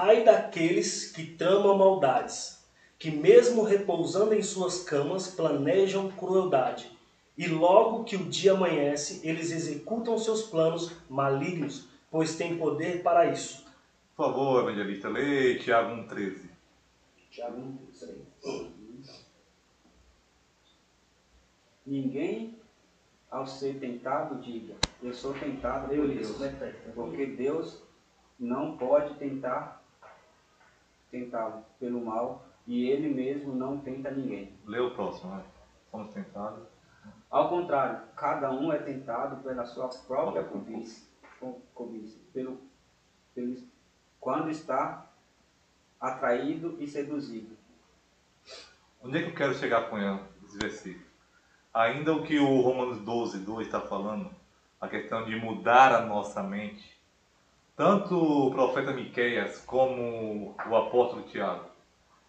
[0.00, 2.64] Ai daqueles que tramam maldades,
[3.00, 6.96] que mesmo repousando em suas camas planejam crueldade,
[7.36, 13.26] e logo que o dia amanhece, eles executam seus planos malignos, pois têm poder para
[13.26, 13.66] isso.
[14.16, 16.48] Por favor, evangelista, lê Tiago 1.13.
[17.28, 18.70] Tiago, isso aí.
[21.84, 22.56] Ninguém,
[23.28, 26.40] ao ser tentado, diga, eu sou tentado por Eu Deus.
[26.40, 26.74] é tá aí?
[26.94, 27.82] Porque Deus
[28.38, 29.87] não pode tentar
[31.10, 34.52] tentá-lo pelo mal e ele mesmo não tenta ninguém.
[34.66, 35.42] Lê o próximo, né?
[35.90, 36.64] Somos tentados.
[37.30, 41.06] Ao contrário, cada um é tentado pela sua própria cobiça,
[41.38, 42.58] co- cobiça pelo,
[43.34, 43.56] pelo,
[44.20, 45.10] quando está
[46.00, 47.56] atraído e seduzido.
[49.02, 51.06] Onde é que eu quero chegar com esse versículo?
[51.72, 54.30] Ainda o que o Romanos 12, 2 está falando,
[54.80, 56.97] a questão de mudar a nossa mente,
[57.78, 58.16] tanto
[58.48, 61.66] o profeta Miqueias como o apóstolo Tiago,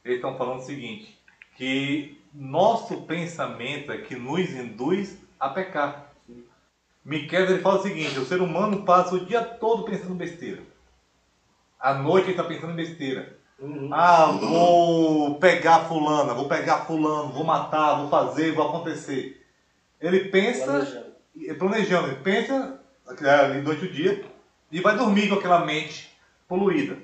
[0.06, 1.20] eles estão falando o seguinte,
[1.58, 6.14] que nosso pensamento é que nos induz a pecar.
[7.04, 10.62] Miqueias ele fala o seguinte, o ser humano passa o dia todo pensando besteira.
[11.80, 13.36] À noite ele está pensando besteira.
[13.58, 13.90] Uhum.
[13.92, 19.44] Ah, vou pegar fulana, vou pegar fulano, vou matar, vou fazer, vou acontecer.
[20.00, 21.58] Ele pensa, Planejando.
[21.58, 24.39] planejando, ele pensa ali durante o dia
[24.72, 26.10] e vai dormir com aquela mente
[26.48, 26.98] poluída.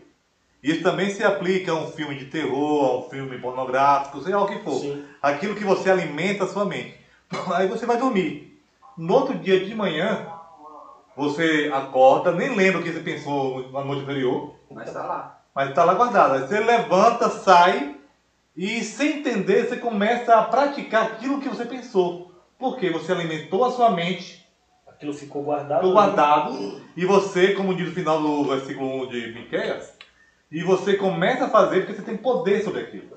[0.63, 4.43] Isso também se aplica a um filme de terror, a um filme pornográfico, seja lá
[4.43, 4.79] o que for.
[4.79, 5.03] Sim.
[5.21, 6.95] Aquilo que você alimenta a sua mente.
[7.53, 8.59] Aí você vai dormir.
[8.97, 10.27] No outro dia de manhã,
[11.15, 15.41] você acorda, nem lembra o que você pensou na noite anterior, Mas está lá.
[15.53, 16.33] mas está lá guardado.
[16.33, 17.95] Aí você levanta, sai
[18.55, 22.31] e sem entender você começa a praticar aquilo que você pensou.
[22.57, 24.44] Porque você alimentou a sua mente,
[24.95, 25.79] Aquilo ficou guardado.
[25.79, 29.93] ficou guardado, e você, como diz no final do versículo 1 de Miqueias,
[30.49, 33.09] e você começa a fazer porque você tem poder sobre aquilo.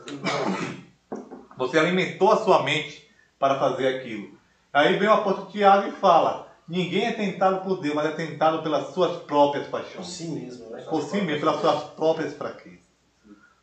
[1.56, 3.08] Você alimentou a sua mente
[3.38, 4.36] para fazer aquilo.
[4.72, 8.60] Aí vem o apóstolo Tiago e fala: ninguém é tentado por Deus, mas é tentado
[8.60, 10.08] pelas suas próprias Por paixões.
[10.08, 10.82] si mesmo, né?
[10.82, 12.88] Por si mesmo, pelas suas próprias fraquezas.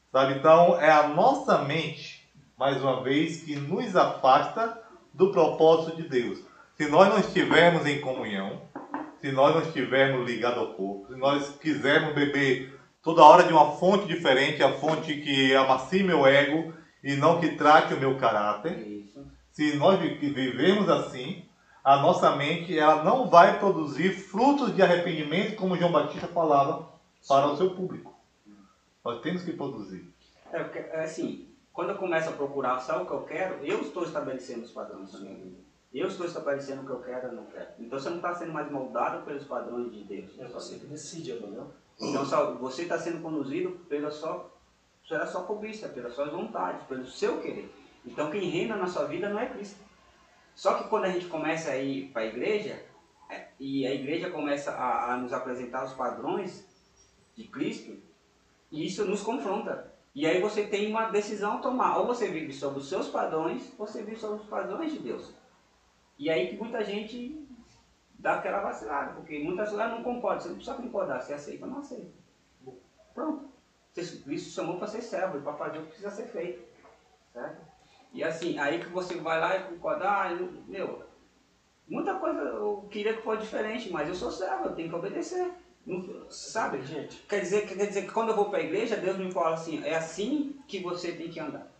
[0.10, 0.36] Sabe?
[0.36, 2.26] Então, é a nossa mente,
[2.58, 4.82] mais uma vez, que nos afasta
[5.14, 6.40] do propósito de Deus.
[6.78, 8.62] Se nós não estivermos em comunhão,
[9.22, 13.72] se nós não estivermos ligados ao corpo, se nós quisermos beber toda hora de uma
[13.72, 16.74] fonte diferente, a fonte que amacie meu ego
[17.04, 19.06] e não que trate o meu caráter,
[19.52, 21.46] se nós vi- vivemos assim,
[21.84, 26.90] a nossa mente ela não vai produzir frutos de arrependimento, como João Batista falava
[27.28, 28.14] para o seu público.
[29.04, 30.12] Nós temos que produzir.
[30.52, 34.04] É, é assim, quando eu começo a procurar só o que eu quero, eu estou
[34.04, 35.65] estabelecendo os padrões da minha vida.
[35.96, 37.70] Eu estou estabelecendo o que eu quero e não quero.
[37.80, 40.38] Então você não está sendo mais moldado pelos padrões de Deus.
[40.38, 41.72] É você que decide, entendeu?
[42.02, 44.52] Então só, você está sendo conduzido pela sua,
[45.08, 47.74] pela sua cobiça, pelas suas vontades, pelo seu querer.
[48.06, 49.80] Então quem reina na sua vida não é Cristo.
[50.54, 52.84] Só que quando a gente começa a ir para a igreja,
[53.32, 56.68] é, e a igreja começa a, a nos apresentar os padrões
[57.38, 57.98] de Cristo,
[58.70, 59.94] e isso nos confronta.
[60.14, 62.00] E aí você tem uma decisão a tomar.
[62.00, 65.34] Ou você vive sobre os seus padrões, ou você vive sobre os padrões de Deus.
[66.18, 67.46] E aí que muita gente
[68.18, 70.42] dá aquela vacilada, porque muitas vezes não concorda.
[70.42, 72.12] Você não precisa concordar, você aceita ou não aceita.
[73.14, 73.50] Pronto.
[73.94, 76.64] Cristo chamou para ser servo, para fazer o que precisa ser feito.
[77.32, 77.62] Certo?
[78.14, 81.04] E assim, aí que você vai lá e concorda, ah, eu- meu,
[81.88, 85.52] muita coisa eu queria que fosse diferente, mas eu sou servo, eu tenho que obedecer.
[85.86, 86.82] Não- sabe?
[86.84, 87.22] gente?
[87.24, 89.84] Quer dizer, quer dizer que quando eu vou para a igreja, Deus me fala assim,
[89.84, 91.72] é assim que você tem que andar.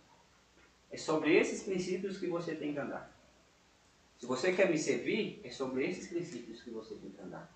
[0.90, 3.15] É sobre esses princípios que você tem que andar.
[4.18, 7.50] Se você quer me servir, é sobre esses princípios que você tem que andar.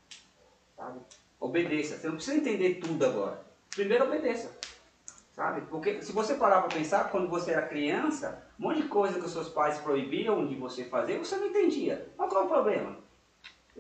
[0.77, 1.01] Sabe?
[1.39, 1.97] Obedeça.
[1.97, 3.43] Você não precisa entender tudo agora.
[3.71, 4.59] Primeiro obedeça.
[5.33, 5.63] Sabe?
[5.63, 9.25] Porque se você parar para pensar, quando você era criança, um monte de coisa que
[9.25, 12.09] os seus pais proibiam de você fazer, você não entendia.
[12.19, 12.99] Mas qual é o problema?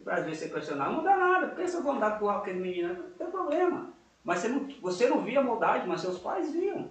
[0.06, 2.94] Às vezes você questionar, não dá nada, por que você vai andar com aquele menino?
[2.94, 3.92] Não tem problema.
[4.24, 6.90] Mas você não, você não via maldade, mas seus pais viam.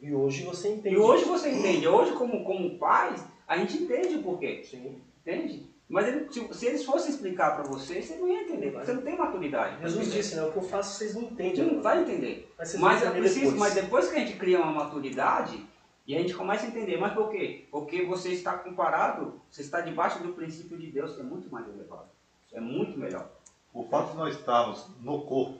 [0.00, 0.94] E hoje você entende.
[0.94, 1.88] E hoje você entende.
[1.88, 4.62] Hoje, como, como pais, a gente entende o porquê.
[4.64, 5.00] Sim.
[5.26, 5.72] Entende?
[5.88, 8.70] Mas ele- se, se eles fossem explicar para você, você não ia entender.
[8.70, 9.76] porque Você não tem maturidade.
[9.76, 10.22] pra Jesus entender.
[10.22, 10.44] disse, né?
[10.44, 11.64] O que eu faço vocês não entendem.
[11.74, 12.52] não vai entender.
[12.58, 13.60] Mas Mas vão é entender preciso, depois.
[13.60, 15.64] mas depois que a gente cria uma maturidade
[16.06, 17.66] e a gente começa a entender, mas por quê?
[17.70, 21.66] Porque você está comparado, você está debaixo do princípio de Deus, que é muito mais
[21.68, 22.08] elevado.
[22.52, 23.28] É muito melhor.
[23.72, 25.58] O fato de nós estarmos no corpo,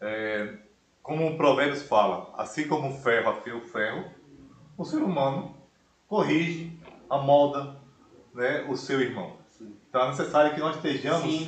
[0.00, 0.56] é,
[1.02, 4.10] como o Provérbios fala, assim como o ferro afia o ferro,
[4.78, 5.54] o ser humano
[6.08, 7.79] corrige, amolda
[8.34, 9.36] né, o seu irmão.
[9.88, 11.44] Então é necessário que nós estejamos Sim.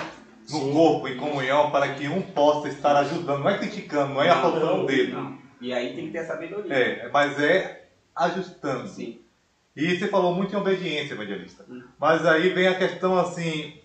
[0.50, 0.72] no Sim.
[0.72, 4.82] corpo, em comunhão, para que um possa estar ajudando, não é criticando, não é apontando
[4.82, 5.38] o dedo, Não.
[5.60, 6.74] E aí tem que ter sabedoria.
[6.74, 8.88] é, mas é ajustando.
[8.88, 9.20] Sim.
[9.76, 11.64] E você falou muito em obediência, evangelista.
[11.68, 11.82] Hum.
[11.98, 13.80] Mas aí vem a questão assim,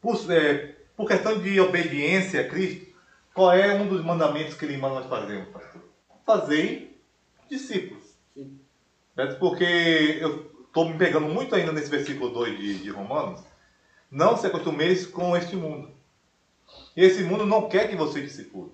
[0.00, 2.92] por, é, por questão de obediência a Cristo,
[3.32, 5.80] qual é um dos mandamentos que ele manda nós fazermos, pastor?
[6.26, 6.98] Fazei
[7.48, 8.04] discípulos.
[8.34, 8.58] Sim.
[9.14, 9.38] Certo?
[9.38, 13.40] Porque eu estou me pegando muito ainda nesse versículo 2 de, de Romanos.
[14.10, 15.88] Não se acostumeis com este mundo.
[16.96, 18.72] Esse mundo não quer que você discipule.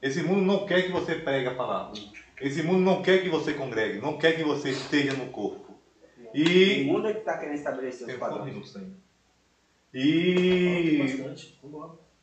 [0.00, 2.00] Esse mundo não quer que você pregue a palavra.
[2.40, 5.74] Esse mundo não quer que você congregue, não quer que você esteja no corpo.
[6.18, 6.84] O E.
[6.84, 8.46] mundo é que está querendo estabelecer os Tem padrões.
[8.46, 8.96] minutos ainda.
[9.92, 11.22] E.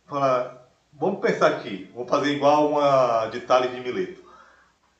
[0.07, 4.23] Fala, vamos pensar aqui, vou fazer igual uma de Tales de Mileto.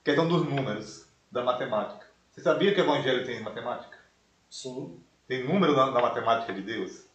[0.03, 2.07] Questão dos números, da matemática.
[2.32, 3.92] Você sabia que o Evangelho tem matemática?
[4.54, 4.99] Sim.
[5.28, 7.08] Tem número na, na matemática de Deus?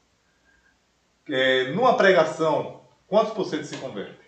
[1.29, 4.19] É, numa pregação, quantos por cento se converte?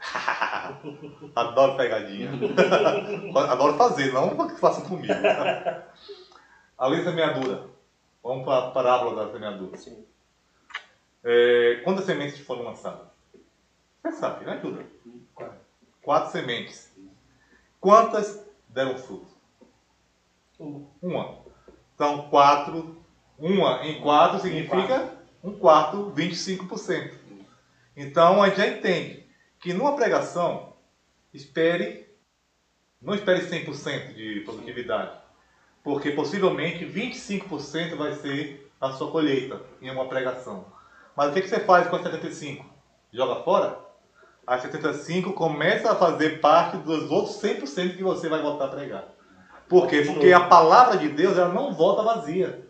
[1.36, 2.32] Adoro pegadinha.
[3.50, 5.14] Adoro fazer, não que façam comigo.
[6.76, 7.68] A lei da semeadura.
[8.20, 9.76] Vamos para a parábola da semeadura.
[9.76, 10.04] Sim.
[11.22, 13.06] É, quantas sementes foram lançadas?
[14.02, 14.84] Você sabe, me ajuda.
[15.36, 15.58] Quatro.
[16.02, 16.92] Quatro sementes.
[17.80, 19.37] Quantas deram fruto?
[20.58, 20.86] Um.
[21.00, 21.38] Uma.
[21.94, 23.04] Então, quatro.
[23.38, 27.12] Uma em quatro significa um quarto, 25%.
[27.96, 29.26] Então, a gente já entende
[29.60, 30.74] que numa pregação,
[31.32, 32.08] espere,
[33.00, 35.18] não espere 100% de produtividade.
[35.84, 40.66] Porque possivelmente 25% vai ser a sua colheita em uma pregação.
[41.16, 42.64] Mas o que, que você faz com as 75?
[43.12, 43.78] Joga fora?
[44.46, 49.17] As 75 começa a fazer parte dos outros 100% que você vai voltar a pregar.
[49.68, 50.02] Por quê?
[50.02, 52.66] Porque a palavra de Deus ela não volta vazia.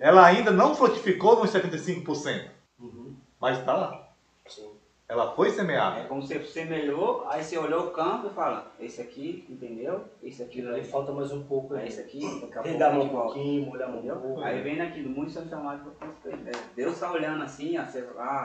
[0.00, 3.14] Ela ainda não frutificou nos 75%, Uhum.
[3.40, 4.08] mas está lá.
[4.46, 4.70] Sim.
[5.08, 6.04] Ela foi É semeada.
[6.08, 10.04] como se você semelhou, aí você olhou o campo e fala, esse aqui, entendeu?
[10.20, 11.88] Esse aqui, Aquilo ali falta mais um pouco é aí.
[11.88, 14.40] esse aqui, daqui a pouco Regar a um pouquinho, molhar um pouco.
[14.42, 16.08] Aí vem naquilo, muitos são chamados para.
[16.32, 17.86] É, Deus está olhando assim, ah,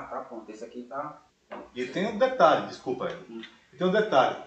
[0.09, 1.19] tá pronto, esse aqui tá.
[1.75, 3.15] E tem um detalhe, desculpa aí.
[3.77, 4.37] Tem um detalhe.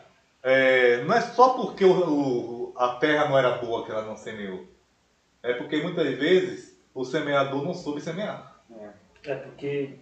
[0.47, 4.15] É, não é só porque o- o- a terra não era boa que ela não
[4.17, 4.67] semeou.
[5.43, 8.63] É porque muitas vezes o semeador não soube semear.
[8.71, 8.91] É,
[9.31, 9.99] É porque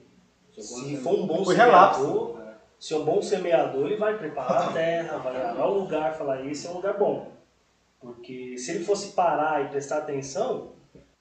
[0.59, 2.01] se for um bom Foi relapso.
[2.01, 2.41] semeador,
[2.79, 6.45] se é um bom semeador, ele vai preparar a terra, vai arar o lugar, falar
[6.45, 7.31] esse é um lugar bom.
[8.01, 10.73] Porque se ele fosse parar e prestar atenção,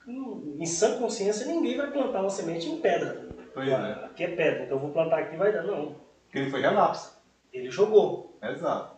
[0.07, 3.29] em sã consciência ninguém vai plantar uma semente em pedra.
[3.53, 3.75] Pois é.
[3.75, 5.61] Aqui é pedra, então eu vou plantar aqui e vai dar.
[5.61, 5.95] Não.
[6.23, 7.21] Porque ele foi relapso.
[7.53, 8.35] Ele jogou.
[8.41, 8.95] Exato.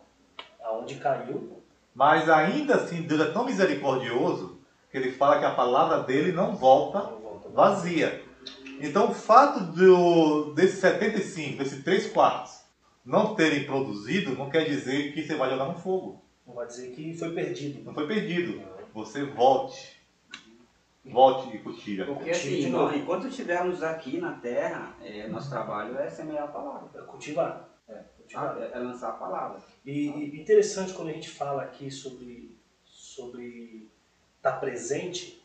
[0.64, 1.62] Aonde caiu,
[1.94, 4.58] Mas ainda assim, Deus é tão misericordioso
[4.90, 7.48] que ele fala que a palavra dele não volta não volta.
[7.50, 8.22] vazia.
[8.80, 12.62] Então o fato do, desse 75, desses 3 quartos,
[13.04, 16.22] não terem produzido, não quer dizer que você vai jogar no fogo.
[16.46, 17.84] Não vai dizer que foi perdido.
[17.84, 18.62] Não foi perdido.
[18.92, 19.94] Você volte.
[21.04, 22.06] Volte e cultiva.
[22.06, 22.84] Porque assim, novo.
[22.86, 26.88] nós- enquanto estivermos aqui na terra, é, nosso trabalho é semear a palavra.
[26.94, 27.68] É cultivar.
[27.86, 28.13] É, cultivar.
[28.30, 29.60] É, é lançar a palavra.
[29.84, 32.54] E, e interessante quando a gente fala aqui sobre
[32.84, 33.90] sobre
[34.36, 35.42] estar presente,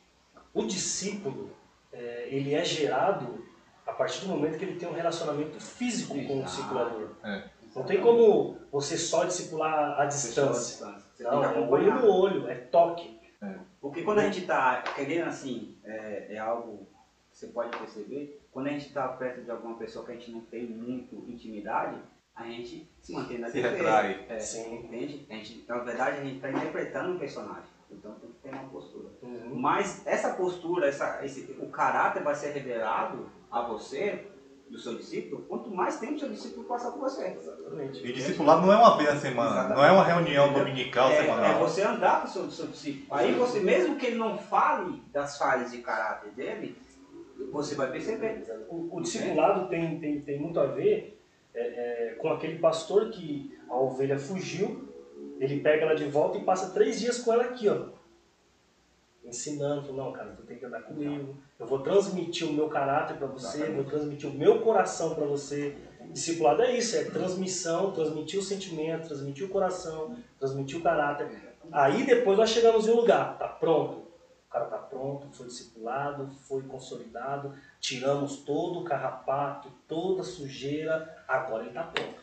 [0.53, 1.51] o discípulo
[1.91, 3.45] é, ele é gerado
[3.85, 6.43] a partir do momento que ele tem um relacionamento físico com o Exato.
[6.45, 7.09] discipulador.
[7.23, 7.49] É.
[7.75, 10.85] Não tem como você só discipular à distância.
[11.15, 13.19] Você Não, tem que é olho no olho, é toque.
[13.79, 16.87] Porque quando a gente está querendo assim, é, é algo
[17.31, 20.31] que você pode perceber, quando a gente está perto de alguma pessoa que a gente
[20.31, 21.97] não tem muito intimidade,
[22.39, 23.75] a gente se mantém na Se defesa.
[23.75, 24.25] retrai.
[24.29, 24.75] É, Sim.
[24.75, 25.25] entende?
[25.29, 27.69] A gente, na verdade, a gente está interpretando um personagem.
[27.91, 29.09] Então tem que ter uma postura.
[29.21, 29.55] Uhum.
[29.59, 34.27] Mas essa postura, essa, esse, o caráter vai ser revelado a você,
[34.69, 37.35] do seu discípulo, quanto mais tempo o seu discípulo passar com você.
[37.39, 38.05] Exatamente.
[38.07, 39.77] E discipulado não é uma vez na semana, Exatamente.
[39.77, 41.59] não é uma reunião dominical, É, é semanal.
[41.59, 43.07] você andar com o seu, seu discípulo.
[43.09, 46.77] Aí você, mesmo que ele não fale das falhas de caráter dele,
[47.51, 48.43] você vai perceber.
[48.69, 51.18] O, o discipulado tem, tem, tem muito a ver
[51.59, 54.87] é, é, com aquele pastor que a ovelha fugiu,
[55.39, 57.87] ele pega ela de volta e passa três dias com ela aqui, ó.
[59.23, 63.27] Ensinando, não, cara, tu tem que andar comigo, eu vou transmitir o meu caráter para
[63.27, 65.75] você, vou transmitir o meu coração para você.
[66.11, 71.29] Discipulado é isso, é transmissão, transmitir o sentimento, transmitir o coração, transmitir o caráter.
[71.71, 74.08] Aí depois nós chegamos em um lugar, tá pronto.
[74.49, 81.23] O cara tá pronto, foi discipulado, foi consolidado, tiramos todo o carrapato, toda a sujeira,
[81.27, 82.19] agora ele tá pronto.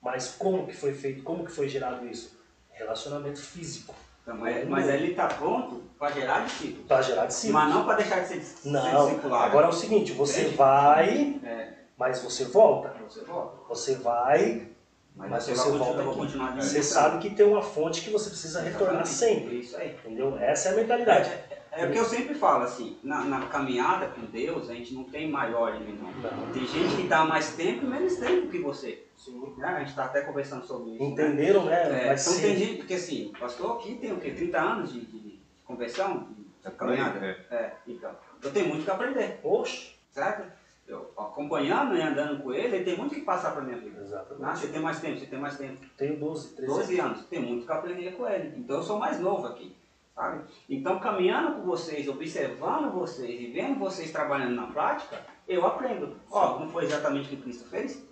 [0.00, 2.38] Mas como que foi feito, como que foi gerado isso?
[2.70, 3.92] Relacionamento físico,
[4.22, 6.84] Então, mas, mas aí ele está pronto para gerar discípulo.
[6.86, 7.64] para gerar discípulos.
[7.64, 9.44] Mas não para deixar de ser, Não, discipulado.
[9.44, 10.56] agora é o seguinte, você Entende?
[10.56, 12.94] vai, É, mas você volta.
[13.02, 13.56] você volta.
[13.68, 14.68] Você vai,
[15.16, 16.60] Mas, Mas você, você volta aqui.
[16.62, 19.58] você sabe que tem uma fonte que você precisa retornar sempre.
[19.58, 19.90] Isso aí.
[19.96, 20.38] Entendeu?
[20.38, 21.28] Essa é a mentalidade.
[21.47, 25.04] É o que eu sempre falo, assim, na, na caminhada com Deus, a gente não
[25.04, 26.12] tem maior e menor.
[26.22, 26.52] Não.
[26.52, 29.04] Tem gente que dá mais tempo e menos tempo que você.
[29.16, 29.54] Sim.
[29.56, 29.66] Né?
[29.66, 31.02] A gente está até conversando sobre isso.
[31.02, 31.10] né?
[31.10, 32.04] Entenderam, né?
[32.04, 32.42] É, Mas então sim.
[32.42, 34.30] tem gente, porque assim, o pastor aqui tem o quê?
[34.30, 36.28] 30 anos de, de, conversão,
[36.64, 37.18] de caminhada?
[37.24, 37.54] É.
[37.54, 38.10] É, então.
[38.42, 39.94] Eu tenho muito que aprender, Oxe.
[40.12, 40.46] certo?
[40.86, 43.98] Eu acompanhando e andando com ele, ele tem muito que passar para minha vida.
[44.00, 44.58] Ah, Exatamente.
[44.58, 45.86] você tem mais tempo, você tem mais tempo.
[45.98, 48.54] Tenho 12, 13 12 anos, tem muito que aprender com ele.
[48.56, 49.76] Então eu sou mais novo aqui,
[50.18, 50.44] sabe?
[50.68, 56.16] Então caminhando com vocês, observando vocês e vendo vocês trabalhando na prática, eu aprendo.
[56.30, 58.02] Ó, não foi exatamente o que Cristo fez?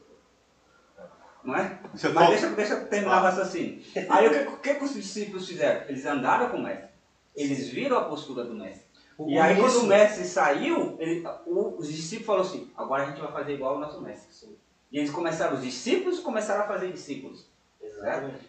[1.43, 1.79] Não é?
[2.03, 3.83] Eu Mas deixa, deixa eu terminar o raciocínio.
[4.09, 5.89] Aí o que, o que, os discípulos fizeram?
[5.89, 6.89] Eles andaram com o mestre.
[7.35, 8.87] Eles viram a postura do mestre.
[9.19, 13.03] O- E aí isso- quando o mestre saiu, ele- o- os discípulos falaram assim, agora
[13.03, 14.57] a gente vai fazer igual ao nosso mestre.
[14.93, 17.49] E eles começaram, os discípulos começaram a fazer discípulos.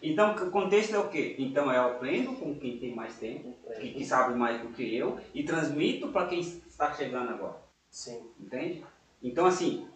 [0.02, 1.36] Então, o contexto é o quê?
[1.38, 5.18] Então, eu aprendo com quem tem mais tempo, que, que sabe mais do que eu,
[5.34, 7.56] e transmito para quem está chegando agora.
[7.90, 8.20] Sim.
[8.38, 8.84] Entende?
[9.22, 9.88] Então, assim,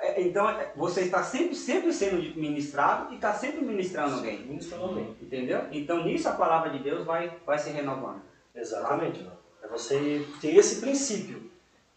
[0.00, 4.40] é- então, é- você está sempre, sempre sendo ministrado e está sempre ministrando alguém.
[4.46, 5.16] Ministrando alguém.
[5.20, 5.62] Entendeu?
[5.72, 8.22] Então, nisso a palavra de Deus vai, vai se renovando.
[8.54, 9.26] Exatamente.
[9.62, 11.47] É você ter esse princípio.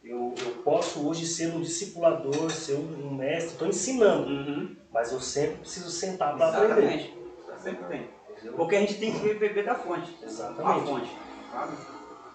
[0.03, 4.75] Eu, eu posso hoje ser um discipulador, ser um, um mestre, estou ensinando, Uhum.
[4.91, 6.71] mas eu sempre preciso sentar para aprender.
[6.73, 7.17] Exatamente.
[7.63, 8.09] Sempre tem.
[8.31, 8.53] Entendeu?
[8.53, 10.17] Porque a gente tem que beber da fonte.
[10.21, 10.87] A Exatamente.
[10.87, 11.11] fonte,
[11.51, 11.73] sabe?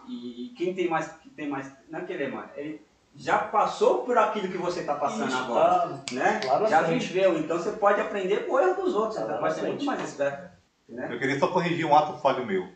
[0.08, 2.80] E, quem tem mais, que tem mais, não é querer mais, ele
[3.16, 6.40] já passou por aquilo que você está passando Isso, agora, tá né?
[6.44, 7.06] na Já frente.
[7.08, 9.62] viveu, então você pode aprender com o erro dos outros, Tá você vai na ser
[9.62, 10.50] muito mais esperto,
[10.88, 11.08] né?
[11.10, 12.68] Eu queria só corrigir um ato falho meu.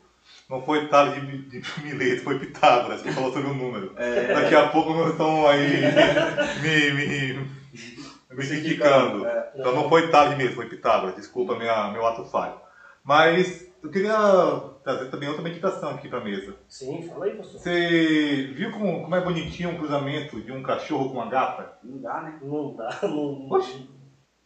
[0.51, 3.94] Não foi Tales de, de Mileto, foi Pitágoras que falou sobre o número.
[3.96, 4.34] É.
[4.34, 5.80] Daqui a pouco nós estamos aí
[6.61, 7.34] me, me,
[8.30, 9.24] me criticando.
[9.24, 9.53] É.
[9.55, 11.14] Então não foi Tales de Mileto, foi Pitágoras.
[11.14, 12.61] Desculpa minha, meu ato falho.
[13.05, 14.16] Mas eu queria
[14.82, 16.57] trazer também outra meditação aqui para a mesa.
[16.68, 17.61] Sim, fala aí, pastor.
[17.61, 21.78] Você viu como, como é bonitinho um cruzamento de um cachorro com uma gata?
[21.84, 22.38] Não dá, né?
[22.42, 23.48] Não dá, não.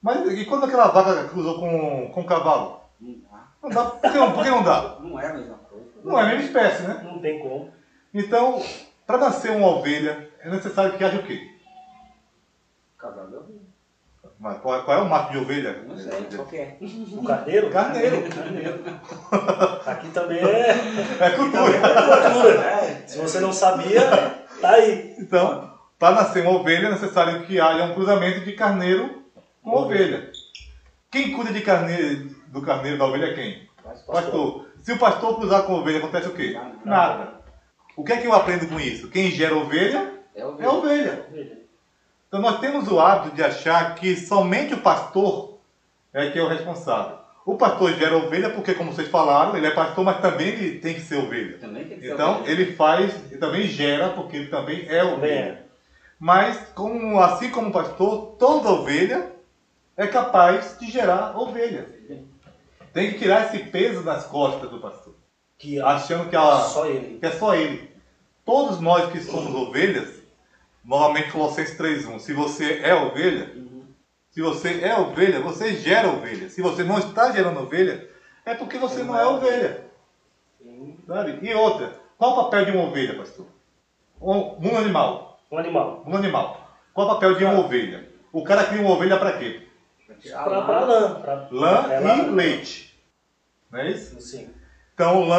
[0.03, 2.81] Mas e quando aquela vaca cruzou com, com um cavalo?
[3.01, 3.49] Não dá.
[3.63, 3.85] Não dá.
[3.87, 4.99] Por que não, por que não dá?
[5.01, 5.64] Não é coisa.
[6.05, 7.01] Não é a mesma espécie, né?
[7.05, 7.73] Não tem como.
[8.13, 8.63] Então,
[9.07, 11.41] para nascer uma ovelha, é necessário que haja o quê?
[12.99, 13.65] Casal de ovelha.
[14.39, 15.83] Mas qual, qual é o macho de ovelha?
[15.87, 16.77] Não sei, qual que é?
[17.13, 17.71] O carneiro?
[17.71, 18.23] Carneiro.
[18.29, 18.85] Carneiro.
[19.87, 20.71] Aqui também é
[21.21, 21.73] É cultura.
[21.73, 22.61] cultura.
[22.61, 23.05] É.
[23.07, 24.01] Se você não sabia,
[24.61, 25.15] tá aí.
[25.19, 29.25] Então, para nascer uma ovelha, é necessário que haja um cruzamento de carneiro
[29.63, 30.31] com ovelha.
[31.11, 33.69] Quem cuida de carneiro, do carneiro da ovelha é quem?
[33.83, 34.15] Pastor.
[34.15, 34.64] Pastor.
[34.85, 36.53] Se o pastor cruzar com a ovelha, acontece o quê?
[36.53, 36.75] Nada.
[36.85, 37.33] Nada.
[37.97, 39.09] O que é que eu aprendo com isso?
[39.09, 41.25] Quem gera ovelha É é ovelha.
[41.27, 41.59] ovelha.
[42.29, 45.57] Então nós temos o hábito de achar que somente o pastor
[46.13, 47.17] é que é o responsável.
[47.47, 50.95] O pastor gera ovelha porque, como vocês falaram, ele é pastor, mas também ele tem
[50.95, 51.59] que ser ovelha.
[51.59, 52.51] Também tem que ser Então ovelha.
[52.53, 55.33] ele faz, ele também gera porque ele também é Também ovelha.
[55.61, 55.65] é.
[56.19, 59.31] Mas como, assim como o pastor, toda ovelha
[59.97, 61.94] é capaz de gerar ovelha.
[62.95, 65.15] Tem que tirar esse peso das costas do pastor,
[65.59, 66.63] Que achando que, ela,
[67.19, 67.93] que é só ele.
[68.45, 70.23] Todos nós que somos ovelhas,
[70.85, 73.51] novamente Colossenses 3.1, se você é ovelha,
[74.31, 76.49] se você é ovelha, você gera ovelha.
[76.49, 78.09] Se você não está gerando ovelha,
[78.47, 79.87] é porque você não é ovelha.
[80.63, 80.97] Sim.
[81.07, 81.39] Sabe?
[81.43, 83.47] E outra, qual o papel de uma ovelha, pastor?
[84.21, 85.41] Um, um animal.
[85.51, 86.05] Um animal.
[86.07, 86.71] Um animal.
[86.93, 88.09] Qual o papel de uma ovelha?
[88.33, 89.67] O cara cria uma ovelha para quê?
[90.15, 90.87] Pra tirar Pra, a pra lã.
[90.87, 91.21] lã.
[91.21, 92.95] Pra, Lã é, e leite.
[93.71, 94.21] Não é isso?
[94.21, 94.49] Sim.
[94.95, 95.33] Então, lã